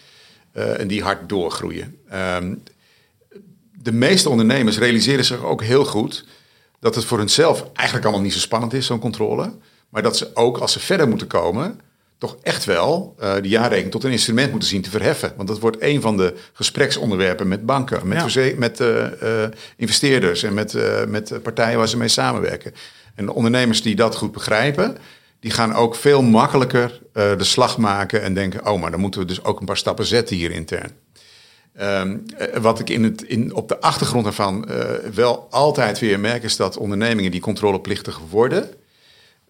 Uh, 0.58 0.80
en 0.80 0.88
die 0.88 1.02
hard 1.02 1.28
doorgroeien. 1.28 1.98
Um, 2.14 2.62
de 3.72 3.92
meeste 3.92 4.28
ondernemers 4.28 4.78
realiseren 4.78 5.24
zich 5.24 5.44
ook 5.44 5.62
heel 5.62 5.84
goed 5.84 6.24
dat 6.80 6.94
het 6.94 7.04
voor 7.04 7.18
hunzelf 7.18 7.64
eigenlijk 7.74 8.06
allemaal 8.06 8.24
niet 8.24 8.34
zo 8.34 8.38
spannend 8.38 8.72
is, 8.72 8.86
zo'n 8.86 8.98
controle. 8.98 9.52
Maar 9.88 10.02
dat 10.02 10.16
ze 10.16 10.30
ook, 10.34 10.58
als 10.58 10.72
ze 10.72 10.80
verder 10.80 11.08
moeten 11.08 11.26
komen, 11.26 11.80
toch 12.18 12.36
echt 12.42 12.64
wel 12.64 13.14
uh, 13.20 13.34
de 13.34 13.48
jaarrekening 13.48 13.90
tot 13.90 14.04
een 14.04 14.10
instrument 14.10 14.50
moeten 14.50 14.68
zien 14.68 14.82
te 14.82 14.90
verheffen. 14.90 15.32
Want 15.36 15.48
dat 15.48 15.58
wordt 15.58 15.76
een 15.80 16.00
van 16.00 16.16
de 16.16 16.34
gespreksonderwerpen 16.52 17.48
met 17.48 17.66
banken, 17.66 18.08
met, 18.08 18.32
ja. 18.32 18.52
met 18.56 18.80
uh, 18.80 19.44
investeerders 19.76 20.42
en 20.42 20.54
met, 20.54 20.76
met 21.08 21.42
partijen 21.42 21.78
waar 21.78 21.88
ze 21.88 21.96
mee 21.96 22.08
samenwerken. 22.08 22.74
En 23.14 23.26
de 23.26 23.34
ondernemers 23.34 23.82
die 23.82 23.96
dat 23.96 24.16
goed 24.16 24.32
begrijpen, 24.32 24.96
die 25.40 25.50
gaan 25.50 25.74
ook 25.74 25.94
veel 25.94 26.22
makkelijker 26.22 27.00
uh, 27.14 27.36
de 27.38 27.44
slag 27.44 27.78
maken 27.78 28.22
en 28.22 28.34
denken: 28.34 28.66
oh, 28.66 28.80
maar 28.80 28.90
dan 28.90 29.00
moeten 29.00 29.20
we 29.20 29.26
dus 29.26 29.44
ook 29.44 29.60
een 29.60 29.66
paar 29.66 29.76
stappen 29.76 30.06
zetten 30.06 30.36
hier 30.36 30.50
intern. 30.50 30.92
Um, 31.80 32.24
wat 32.60 32.78
ik 32.78 32.90
in 32.90 33.04
het, 33.04 33.22
in, 33.22 33.54
op 33.54 33.68
de 33.68 33.80
achtergrond 33.80 34.26
ervan 34.26 34.68
uh, 34.68 34.90
wel 35.14 35.46
altijd 35.50 35.98
weer 35.98 36.20
merk, 36.20 36.42
is 36.42 36.56
dat 36.56 36.76
ondernemingen 36.76 37.30
die 37.30 37.40
controleplichtig 37.40 38.20
worden. 38.30 38.70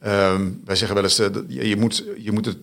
Um, 0.07 0.61
wij 0.65 0.77
zeggen 0.77 0.97
wel 0.97 1.05
eens: 1.05 1.17
je, 1.17 1.69
je, 1.69 1.77
moet, 1.77 2.05
je 2.17 2.33
moet 2.33 2.47
het 2.47 2.59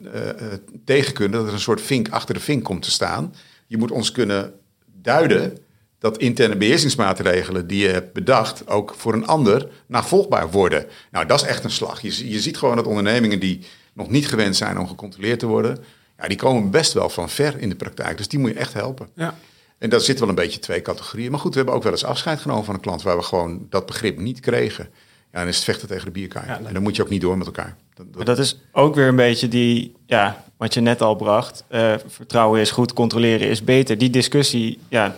tegen 0.86 1.14
kunnen 1.14 1.40
dat 1.40 1.48
er 1.48 1.54
een 1.54 1.60
soort 1.60 1.82
vink 1.82 2.10
achter 2.10 2.34
de 2.34 2.40
vink 2.40 2.64
komt 2.64 2.82
te 2.82 2.92
staan. 2.92 3.34
Je 3.68 3.78
moet 3.78 3.92
ons 3.92 4.12
kunnen 4.12 4.54
duiden 5.02 5.58
dat 6.00 6.18
interne 6.18 6.56
beheersingsmaatregelen 6.56 7.68
die 7.68 7.82
je 7.82 7.88
hebt 7.88 8.14
bedacht 8.14 8.68
ook 8.68 8.94
voor 8.98 9.14
een 9.14 9.28
ander 9.28 9.68
navolgbaar 9.88 10.52
worden. 10.52 10.86
Nou, 11.12 11.26
dat 11.26 11.42
is 11.42 11.48
echt 11.48 11.64
een 11.64 11.72
slag. 11.72 12.02
Je, 12.02 12.30
je 12.30 12.40
ziet 12.40 12.58
gewoon 12.58 12.76
dat 12.76 12.88
ondernemingen 12.88 13.40
die 13.40 13.60
nog 13.94 14.10
niet 14.10 14.28
gewend 14.28 14.56
zijn 14.56 14.80
om 14.80 14.88
gecontroleerd 14.88 15.40
te 15.40 15.46
worden, 15.46 15.84
ja, 16.18 16.28
die 16.28 16.38
komen 16.38 16.72
best 16.72 16.94
wel 16.94 17.10
van 17.10 17.30
ver 17.30 17.60
in 17.60 17.70
de 17.70 17.76
praktijk. 17.76 18.18
Dus 18.18 18.28
die 18.28 18.40
moet 18.40 18.52
je 18.52 18.60
echt 18.60 18.74
helpen. 18.74 19.08
Ja. 19.16 19.36
En 19.78 19.90
dat 19.90 20.04
zit 20.04 20.20
wel 20.20 20.30
een 20.30 20.36
beetje 20.36 20.60
twee 20.60 20.82
categorieën. 20.82 21.32
Maar 21.32 21.40
goed, 21.40 21.52
we 21.52 21.58
hebben 21.58 21.76
ook 21.76 21.84
wel 21.84 21.92
eens 21.92 22.06
afscheid 22.06 22.40
genomen 22.40 22.66
van 22.66 22.74
een 22.74 22.80
klant 22.80 23.02
waar 23.02 23.18
we 23.18 23.24
gewoon 23.24 23.68
dat 23.70 23.86
begrip 23.86 24.20
niet 24.20 24.40
kregen. 24.40 24.90
Ja, 25.32 25.40
dan 25.40 25.48
is 25.48 25.56
het 25.56 25.66
vechten 25.66 25.88
tegen 25.88 26.06
de 26.06 26.12
bierkaart. 26.12 26.48
Ja, 26.48 26.62
en 26.64 26.74
dan 26.74 26.84
moet 26.84 26.96
je 26.96 27.02
ook 27.02 27.10
niet 27.10 27.22
door 27.22 27.38
met 27.38 27.48
elkaar. 27.48 27.76
Dat, 27.94 28.14
dat... 28.14 28.26
dat 28.26 28.40
is 28.40 28.60
ook 28.72 28.96
weer 28.96 29.08
een 29.08 29.16
beetje 29.16 29.48
die, 29.48 29.96
ja, 30.06 30.46
wat 30.58 30.74
je 30.74 30.82
net 30.82 31.02
al 31.02 31.16
bracht. 31.16 31.64
Uh, 31.70 31.94
vertrouwen 32.08 32.62
is 32.62 32.72
goed, 32.72 32.94
controleren 32.94 33.48
is 33.48 33.64
beter. 33.64 33.98
Die 33.98 34.10
discussie, 34.10 34.80
ja, 34.90 35.18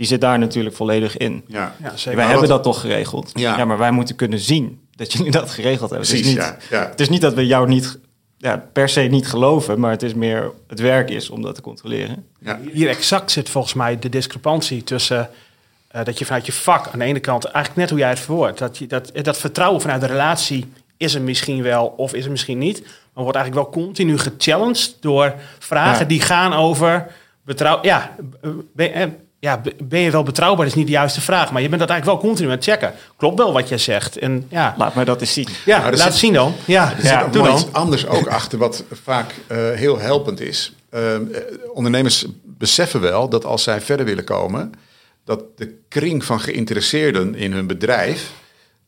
die 0.00 0.08
zit 0.08 0.20
daar 0.20 0.38
natuurlijk 0.38 0.76
volledig 0.76 1.16
in. 1.16 1.44
Ja, 1.46 1.74
ja 1.82 1.96
zeker. 1.96 2.18
Wij 2.18 2.28
hebben 2.28 2.48
dat 2.48 2.62
toch 2.62 2.80
geregeld. 2.80 3.30
Ja. 3.34 3.56
ja. 3.56 3.64
maar 3.64 3.78
wij 3.78 3.90
moeten 3.90 4.14
kunnen 4.14 4.38
zien 4.38 4.80
dat 4.90 5.12
jullie 5.12 5.30
dat 5.30 5.50
geregeld 5.50 5.90
hebben. 5.90 6.08
Precies, 6.08 6.26
het, 6.26 6.38
is 6.38 6.44
niet, 6.44 6.68
ja, 6.70 6.88
het 6.90 7.00
is 7.00 7.08
niet 7.08 7.20
dat 7.20 7.34
we 7.34 7.46
jou 7.46 7.68
niet 7.68 7.98
ja, 8.38 8.68
per 8.72 8.88
se 8.88 9.00
niet 9.00 9.26
geloven, 9.26 9.80
maar 9.80 9.90
het 9.90 10.02
is 10.02 10.14
meer 10.14 10.50
het 10.66 10.80
werk 10.80 11.10
is 11.10 11.30
om 11.30 11.42
dat 11.42 11.54
te 11.54 11.60
controleren. 11.60 12.24
Ja. 12.38 12.58
Hier 12.72 12.88
exact 12.88 13.30
zit 13.30 13.48
volgens 13.48 13.74
mij 13.74 13.98
de 13.98 14.08
discrepantie 14.08 14.84
tussen 14.84 15.30
uh, 15.96 16.04
dat 16.04 16.18
je 16.18 16.24
vanuit 16.24 16.46
je 16.46 16.52
vak 16.52 16.88
aan 16.92 16.98
de 16.98 17.04
ene 17.04 17.20
kant, 17.20 17.44
eigenlijk 17.44 17.76
net 17.76 17.90
hoe 17.90 17.98
jij 17.98 18.08
het 18.08 18.20
verwoordt, 18.20 18.58
dat, 18.58 18.78
je, 18.78 18.86
dat, 18.86 19.10
dat 19.22 19.38
vertrouwen 19.38 19.80
vanuit 19.80 20.00
de 20.00 20.06
relatie 20.06 20.72
is 20.96 21.14
er 21.14 21.22
misschien 21.22 21.62
wel 21.62 21.94
of 21.96 22.14
is 22.14 22.24
er 22.24 22.30
misschien 22.30 22.58
niet, 22.58 22.82
maar 23.12 23.24
wordt 23.24 23.38
eigenlijk 23.38 23.66
wel 23.66 23.84
continu 23.84 24.18
gechallenged 24.18 24.96
door 25.00 25.34
vragen 25.58 26.08
die 26.08 26.20
gaan 26.20 26.52
over 26.52 27.06
betrouw. 27.42 27.78
Ja, 27.82 28.16
ja, 29.40 29.60
ben 29.82 30.00
je 30.00 30.10
wel 30.10 30.22
betrouwbaar? 30.22 30.64
Dat 30.64 30.74
is 30.74 30.78
niet 30.78 30.86
de 30.86 30.92
juiste 30.92 31.20
vraag. 31.20 31.52
Maar 31.52 31.62
je 31.62 31.68
bent 31.68 31.80
dat 31.80 31.90
eigenlijk 31.90 32.20
wel 32.20 32.30
continu 32.30 32.48
aan 32.48 32.54
het 32.54 32.64
checken. 32.64 32.94
Klopt 33.16 33.38
wel 33.38 33.52
wat 33.52 33.68
jij 33.68 33.78
zegt. 33.78 34.18
En, 34.18 34.46
ja. 34.48 34.74
Laat 34.78 34.94
mij 34.94 35.04
dat 35.04 35.20
eens 35.20 35.32
zien. 35.32 35.48
Ja, 35.64 35.90
laat 35.90 36.04
het 36.04 36.14
zien 36.14 36.32
dan. 36.32 36.54
Ja, 36.64 36.92
er 36.96 37.04
ja, 37.04 37.24
zit 37.32 37.40
ook 37.40 37.48
iets 37.48 37.72
anders 37.72 38.06
ook 38.06 38.26
achter 38.38 38.58
wat 38.58 38.84
vaak 39.02 39.34
uh, 39.48 39.58
heel 39.70 39.98
helpend 39.98 40.40
is. 40.40 40.72
Uh, 40.94 41.00
ondernemers 41.72 42.26
beseffen 42.44 43.00
wel 43.00 43.28
dat 43.28 43.44
als 43.44 43.62
zij 43.62 43.80
verder 43.80 44.06
willen 44.06 44.24
komen... 44.24 44.72
dat 45.24 45.42
de 45.56 45.74
kring 45.88 46.24
van 46.24 46.40
geïnteresseerden 46.40 47.34
in 47.34 47.52
hun 47.52 47.66
bedrijf 47.66 48.32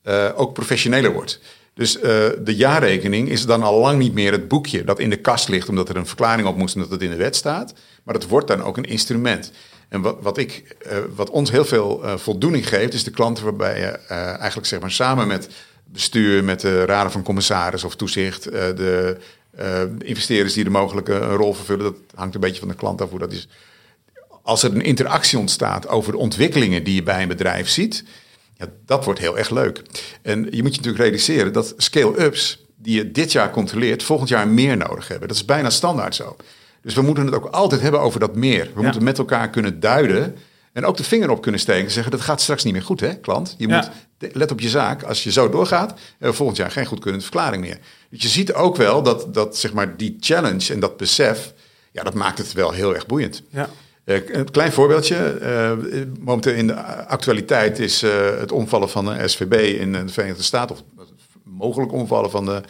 uh, 0.05 0.29
ook 0.35 0.53
professioneler 0.53 1.13
wordt. 1.13 1.41
Dus 1.75 1.97
uh, 1.97 2.03
de 2.39 2.55
jaarrekening 2.57 3.29
is 3.29 3.47
dan 3.47 3.63
al 3.63 3.81
lang 3.81 3.99
niet 3.99 4.15
meer 4.15 4.33
het 4.33 4.49
boekje 4.49 4.85
dat 4.85 4.99
in 4.99 5.11
de 5.11 5.17
kast 5.17 5.49
ligt 5.49 5.69
omdat 5.69 5.89
er 5.89 5.97
een 5.97 6.07
verklaring 6.07 6.49
op 6.49 6.57
moest 6.57 6.75
en 6.75 6.81
dat 6.81 6.91
het 6.91 7.03
in 7.03 7.11
de 7.11 7.17
wet 7.17 7.37
staat. 7.37 7.75
Maar 8.03 8.15
het 8.15 8.29
wordt 8.29 8.49
dan 8.49 8.63
ook 8.63 8.77
een 8.77 8.85
instrument. 8.85 9.53
En 9.93 10.01
wat, 10.01 10.17
wat, 10.21 10.39
ik, 10.39 10.77
uh, 10.87 10.99
wat 11.15 11.31
ons 11.31 11.51
heel 11.51 11.65
veel 11.65 12.05
uh, 12.05 12.17
voldoening 12.17 12.69
geeft, 12.69 12.95
is 12.95 13.05
de 13.05 13.11
klanten 13.11 13.45
waarbij 13.45 13.81
je 13.81 13.87
eigenlijk 14.39 14.69
zeg 14.69 14.81
maar, 14.81 14.91
samen 14.91 15.27
met 15.27 15.49
bestuur, 15.85 16.45
met 16.45 16.61
de 16.61 16.85
raden 16.85 17.13
van 17.13 17.23
commissaris 17.23 17.85
of 17.85 17.97
toezicht, 17.97 18.43
de 18.53 19.17
investeerders 19.99 20.55
die 20.55 20.65
er 20.65 20.71
mogelijk 20.71 21.09
een 21.09 21.35
rol 21.35 21.55
vervullen, 21.55 21.85
dat 21.85 21.95
hangt 22.15 22.35
een 22.35 22.41
beetje 22.41 22.59
van 22.59 22.69
de 22.69 22.75
klant 22.75 23.01
af 23.01 23.11
hoe 23.11 23.19
dat 23.19 23.33
is. 23.33 23.49
Als 24.43 24.63
er 24.63 24.75
een 24.75 24.83
interactie 24.83 25.39
ontstaat 25.39 25.89
over 25.89 26.13
de 26.13 26.19
ontwikkelingen 26.19 26.85
die 26.85 26.95
je 26.95 27.03
bij 27.03 27.23
een 27.23 27.29
bedrijf 27.29 27.69
ziet, 27.69 28.05
ja, 28.57 28.67
dat 28.87 29.05
wordt 29.05 29.21
heel 29.21 29.39
erg 29.39 29.51
leuk. 29.51 29.83
En 30.23 30.39
je 30.39 30.63
moet 30.63 30.75
je 30.75 30.81
natuurlijk 30.81 31.05
realiseren 31.05 31.53
dat 31.53 31.75
scale-ups 31.77 32.65
die 32.77 32.97
je 32.97 33.11
dit 33.11 33.33
jaar 33.33 33.51
controleert, 33.51 34.03
volgend 34.03 34.29
jaar 34.29 34.49
meer 34.49 34.77
nodig 34.77 35.09
hebben. 35.09 35.29
Dat 35.29 35.37
is 35.37 35.45
bijna 35.45 35.71
standaard 35.71 36.15
zo. 36.15 36.37
Dus 36.83 36.95
we 36.95 37.03
moeten 37.03 37.25
het 37.25 37.35
ook 37.35 37.47
altijd 37.47 37.81
hebben 37.81 38.01
over 38.01 38.21
dat 38.21 38.35
meer. 38.35 38.71
We 38.75 38.83
moeten 38.83 39.05
met 39.05 39.19
elkaar 39.19 39.51
kunnen 39.51 39.81
duiden 39.81 40.37
en 40.73 40.85
ook 40.85 40.97
de 40.97 41.05
vinger 41.05 41.31
op 41.31 41.43
kunnen 41.43 41.61
steken 41.61 41.85
en 41.85 41.91
zeggen: 41.91 42.13
dat 42.13 42.21
gaat 42.21 42.41
straks 42.41 42.65
niet 42.65 42.73
meer 42.73 42.83
goed, 42.83 43.01
hè, 43.01 43.15
klant? 43.15 43.55
Je 43.59 43.69
moet 43.69 43.91
let 44.33 44.51
op 44.51 44.61
je 44.61 44.69
zaak. 44.69 45.03
Als 45.03 45.25
je 45.25 45.33
zo 45.33 45.49
doorgaat, 45.49 46.01
we 46.19 46.33
volgend 46.33 46.59
jaar 46.59 46.71
geen 46.71 46.87
goedkeurende 46.87 47.27
verklaring 47.27 47.63
meer. 47.63 47.79
Dus 48.11 48.23
je 48.23 48.29
ziet 48.29 48.53
ook 48.53 48.77
wel 48.77 49.03
dat, 49.03 49.35
dat 49.35 49.57
zeg 49.57 49.73
maar, 49.73 49.97
die 49.97 50.17
challenge 50.21 50.73
en 50.73 50.81
dat 50.81 50.97
besef, 50.97 51.53
ja, 51.93 52.03
dat 52.03 52.15
maakt 52.15 52.39
het 52.39 52.53
wel 52.53 52.71
heel 52.71 52.95
erg 52.95 53.07
boeiend. 53.07 53.43
Ja. 53.51 53.69
Uh, 54.05 54.29
een 54.29 54.51
klein 54.51 54.73
voorbeeldje. 54.73 55.39
Uh, 55.43 56.03
momenteel 56.21 56.55
in 56.55 56.67
de 56.67 56.75
actualiteit 57.07 57.79
is 57.79 58.03
uh, 58.03 58.11
het 58.39 58.53
omvallen 58.53 58.91
van 58.91 59.05
de 59.05 59.29
SVB 59.29 59.53
in 59.81 59.93
de 59.93 60.09
Verenigde 60.09 60.43
Staten, 60.43 60.77
of 60.77 60.83
mogelijk 61.45 61.93
omvallen 61.93 62.31
van, 62.31 62.45
de, 62.45 62.61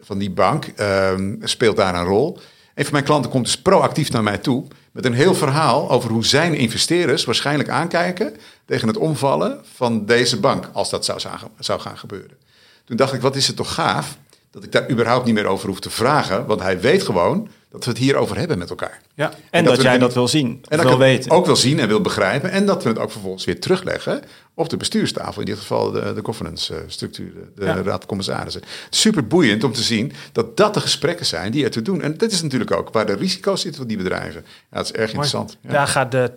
van 0.00 0.18
die 0.18 0.30
bank, 0.30 0.66
ehm, 0.76 1.34
speelt 1.40 1.76
daar 1.76 1.94
een 1.94 2.04
rol. 2.04 2.38
Een 2.74 2.84
van 2.84 2.92
mijn 2.92 3.04
klanten 3.04 3.30
komt 3.30 3.44
dus 3.44 3.58
proactief 3.58 4.10
naar 4.10 4.22
mij 4.22 4.38
toe 4.38 4.64
met 4.92 5.04
een 5.04 5.14
heel 5.14 5.34
verhaal 5.34 5.90
over 5.90 6.10
hoe 6.10 6.24
zijn 6.24 6.54
investeerders 6.54 7.24
waarschijnlijk 7.24 7.68
aankijken 7.68 8.36
tegen 8.66 8.88
het 8.88 8.96
omvallen 8.96 9.60
van 9.74 10.06
deze 10.06 10.40
bank, 10.40 10.68
als 10.72 10.90
dat 10.90 11.04
zou, 11.04 11.20
zou 11.58 11.80
gaan 11.80 11.98
gebeuren. 11.98 12.36
Toen 12.84 12.96
dacht 12.96 13.12
ik, 13.12 13.20
wat 13.20 13.36
is 13.36 13.46
het 13.46 13.56
toch 13.56 13.74
gaaf 13.74 14.16
dat 14.50 14.64
ik 14.64 14.72
daar 14.72 14.90
überhaupt 14.90 15.24
niet 15.24 15.34
meer 15.34 15.46
over 15.46 15.68
hoef 15.68 15.80
te 15.80 15.90
vragen, 15.90 16.46
want 16.46 16.60
hij 16.60 16.80
weet 16.80 17.02
gewoon 17.02 17.48
dat 17.74 17.84
we 17.84 17.90
het 17.90 18.00
hierover 18.00 18.38
hebben 18.38 18.58
met 18.58 18.70
elkaar. 18.70 19.00
Ja, 19.14 19.32
en, 19.50 19.64
dat, 19.64 19.82
jij 19.82 19.98
dat 19.98 20.14
wil 20.14 20.28
zien, 20.28 20.64
en 20.68 20.76
dat 20.76 20.86
wil 20.86 20.98
weten. 20.98 21.30
ook 21.30 21.46
wil 21.46 21.56
zien 21.56 21.78
en 21.78 21.88
wil 21.88 22.00
begrijpen. 22.00 22.50
En 22.50 22.66
dat 22.66 22.82
we 22.82 22.88
het 22.88 22.98
ook 22.98 23.10
vervolgens 23.10 23.44
weer 23.44 23.60
terugleggen 23.60 24.22
op 24.54 24.68
de 24.68 24.76
bestuurstafel. 24.76 25.40
In 25.40 25.46
dit 25.46 25.58
geval 25.58 25.90
de, 25.90 26.12
de 26.14 26.20
governance-structuur, 26.22 27.32
de, 27.54 27.82
raad 27.82 28.06
commissarissen. 28.06 28.62
Super 28.90 29.26
boeiend 29.26 29.64
om 29.64 29.72
te 29.72 29.82
zien 29.82 30.12
dat 30.32 30.56
dat 30.56 30.74
de 30.74 30.80
gesprekken 30.80 31.26
zijn 31.26 31.52
die 31.52 31.64
er 31.64 31.70
te 31.70 31.82
doen. 31.82 32.02
En 32.02 32.16
dat 32.16 32.30
is 32.30 32.42
natuurlijk 32.42 32.70
ook 32.70 32.92
waar 32.92 33.06
de 33.06 33.14
risico's 33.14 33.60
zitten 33.60 33.80
van 33.80 33.88
die 33.88 33.96
bedrijven. 33.96 34.44
Ja, 34.70 34.76
dat 34.76 34.84
is 34.84 34.92
erg 34.92 35.10
interessant. 35.10 35.56
Ja. 35.60 35.70
Daar 35.70 35.86
gaat 35.86 36.10
de 36.10 36.32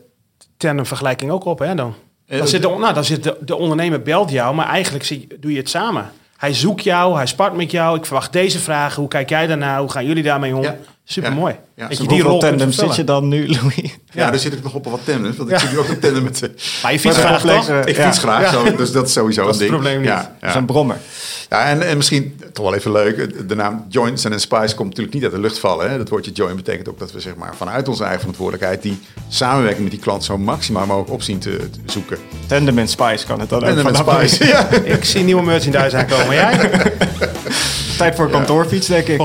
tandem-vergelijking 0.57 1.31
ook 1.31 1.45
op, 1.45 1.59
hè 1.59 1.75
dan? 1.75 1.95
Eh, 2.25 2.37
dan 2.37 2.47
zit, 2.47 2.61
de, 2.61 2.67
nou, 2.67 2.93
dan 2.93 3.05
zit 3.05 3.23
de, 3.23 3.37
de 3.41 3.55
ondernemer 3.55 4.01
belt 4.01 4.29
jou, 4.29 4.55
maar 4.55 4.67
eigenlijk 4.67 5.05
zie, 5.05 5.27
doe 5.39 5.51
je 5.51 5.57
het 5.57 5.69
samen. 5.69 6.11
Hij 6.37 6.53
zoekt 6.53 6.83
jou, 6.83 7.15
hij 7.15 7.25
spart 7.25 7.55
met 7.55 7.71
jou. 7.71 7.97
Ik 7.97 8.05
verwacht 8.05 8.33
deze 8.33 8.59
vragen. 8.59 9.01
Hoe 9.01 9.09
kijk 9.09 9.29
jij 9.29 9.47
daarnaar? 9.47 9.79
Hoe 9.79 9.91
gaan 9.91 10.05
jullie 10.05 10.23
daarmee 10.23 10.55
om? 10.55 10.65
Super 11.09 11.33
mooi. 11.33 11.55
Ja. 11.75 11.85
je 11.89 12.07
die 12.07 12.21
rol 12.21 12.39
tandem 12.39 12.71
zit 12.71 12.95
je 12.95 13.03
dan 13.03 13.27
nu, 13.27 13.47
Louis? 13.47 13.75
Ja, 13.75 13.91
ja, 14.11 14.29
daar 14.29 14.39
zit 14.39 14.53
ik 14.53 14.63
nog 14.63 14.73
op 14.73 14.85
wat 14.85 14.99
tandems. 15.03 15.37
Want 15.37 15.49
ik 15.49 15.59
zit 15.59 15.71
nu 15.71 15.77
ook 15.77 15.87
een 15.87 15.99
tandem 15.99 16.23
met... 16.23 16.49
Maar 16.83 16.91
je 16.91 16.99
fietst 16.99 17.19
graag 17.19 17.41
toch? 17.41 17.69
Ik 17.69 17.95
fiets 17.95 18.19
graag, 18.19 18.53
zo, 18.53 18.75
dus 18.75 18.91
dat 18.91 19.07
is 19.07 19.13
sowieso 19.13 19.45
dat 19.45 19.53
een 19.53 19.59
ding. 19.59 19.71
Dat 19.71 19.79
is 19.81 19.85
het 19.87 20.01
probleem 20.01 20.01
niet. 20.01 20.39
Dat 20.39 20.49
is 20.49 20.55
een 20.55 20.65
brommer. 20.65 20.97
Ja, 21.49 21.65
en, 21.65 21.87
en 21.87 21.97
misschien 21.97 22.39
toch 22.53 22.65
wel 22.65 22.75
even 22.75 22.91
leuk. 22.91 23.47
De 23.49 23.55
naam 23.55 23.85
Joints 23.89 24.23
en 24.23 24.39
Spice 24.39 24.75
komt 24.75 24.87
natuurlijk 24.87 25.13
niet 25.13 25.23
uit 25.23 25.31
de 25.31 25.39
lucht 25.39 25.59
vallen. 25.59 25.89
Hè. 25.91 25.97
Dat 25.97 26.09
woordje 26.09 26.31
join 26.31 26.55
betekent 26.55 26.89
ook 26.89 26.99
dat 26.99 27.11
we 27.11 27.19
zeg 27.19 27.35
maar, 27.35 27.55
vanuit 27.55 27.87
onze 27.87 28.01
eigen 28.01 28.19
verantwoordelijkheid... 28.19 28.81
die 28.81 28.99
samenwerking 29.27 29.83
met 29.83 29.91
die 29.91 30.01
klant 30.01 30.23
zo 30.23 30.37
maximaal 30.37 30.85
mogelijk 30.85 31.11
opzien 31.11 31.39
te, 31.39 31.57
te 31.57 31.79
zoeken. 31.85 32.17
Tandem 32.45 32.77
en 32.77 32.87
Spice 32.87 33.25
kan 33.25 33.39
het 33.39 33.49
dan 33.49 33.59
Tandem 33.59 33.87
ook. 33.87 33.93
Tandem 33.93 34.27
Spice, 34.27 34.47
ja. 34.47 34.69
Ik 34.95 35.03
zie 35.03 35.23
nieuwe 35.23 35.43
merchandise 35.43 35.97
aankomen. 35.97 36.33
Jij? 36.33 36.57
Tijd 37.97 38.15
voor 38.15 38.25
een 38.25 38.31
kantoorfiets, 38.31 38.87
denk 38.87 39.07
ik. 39.07 39.21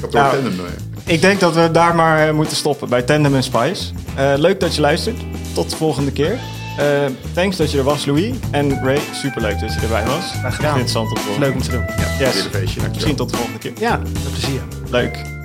Ja. 0.00 0.08
Kantoor 0.08 0.42
nou, 0.42 0.56
Tandem, 0.56 0.66
ik 1.06 1.20
denk 1.20 1.40
dat 1.40 1.54
we 1.54 1.70
daar 1.70 1.94
maar 1.94 2.28
eh, 2.28 2.34
moeten 2.34 2.56
stoppen 2.56 2.88
bij 2.88 3.02
Tandem 3.02 3.34
en 3.34 3.42
Spice. 3.42 3.92
Uh, 4.18 4.32
leuk 4.36 4.60
dat 4.60 4.74
je 4.74 4.80
luistert. 4.80 5.20
Tot 5.52 5.70
de 5.70 5.76
volgende 5.76 6.12
keer. 6.12 6.38
Uh, 6.78 6.86
thanks 7.32 7.56
dat 7.56 7.70
je 7.70 7.78
er 7.78 7.84
was, 7.84 8.06
Louis. 8.06 8.34
En 8.50 8.84
Ray, 8.84 9.00
superleuk 9.12 9.60
dat 9.60 9.74
je 9.74 9.80
erbij 9.80 10.04
was. 10.06 10.24
Graag 10.38 10.54
gedaan. 10.54 10.70
Interessant 10.70 11.08
om 11.08 11.14
te 11.14 11.38
Leuk 11.38 11.54
om 11.54 11.62
te 11.62 11.70
doen. 11.70 11.84
Ja, 12.18 12.26
yes. 12.26 12.48
feestje. 12.50 12.80
Misschien 12.92 13.16
tot 13.16 13.30
de 13.30 13.36
volgende 13.36 13.58
keer. 13.58 13.72
Ja, 13.78 13.96
met 13.96 14.30
plezier. 14.32 14.60
Leuk. 14.90 15.39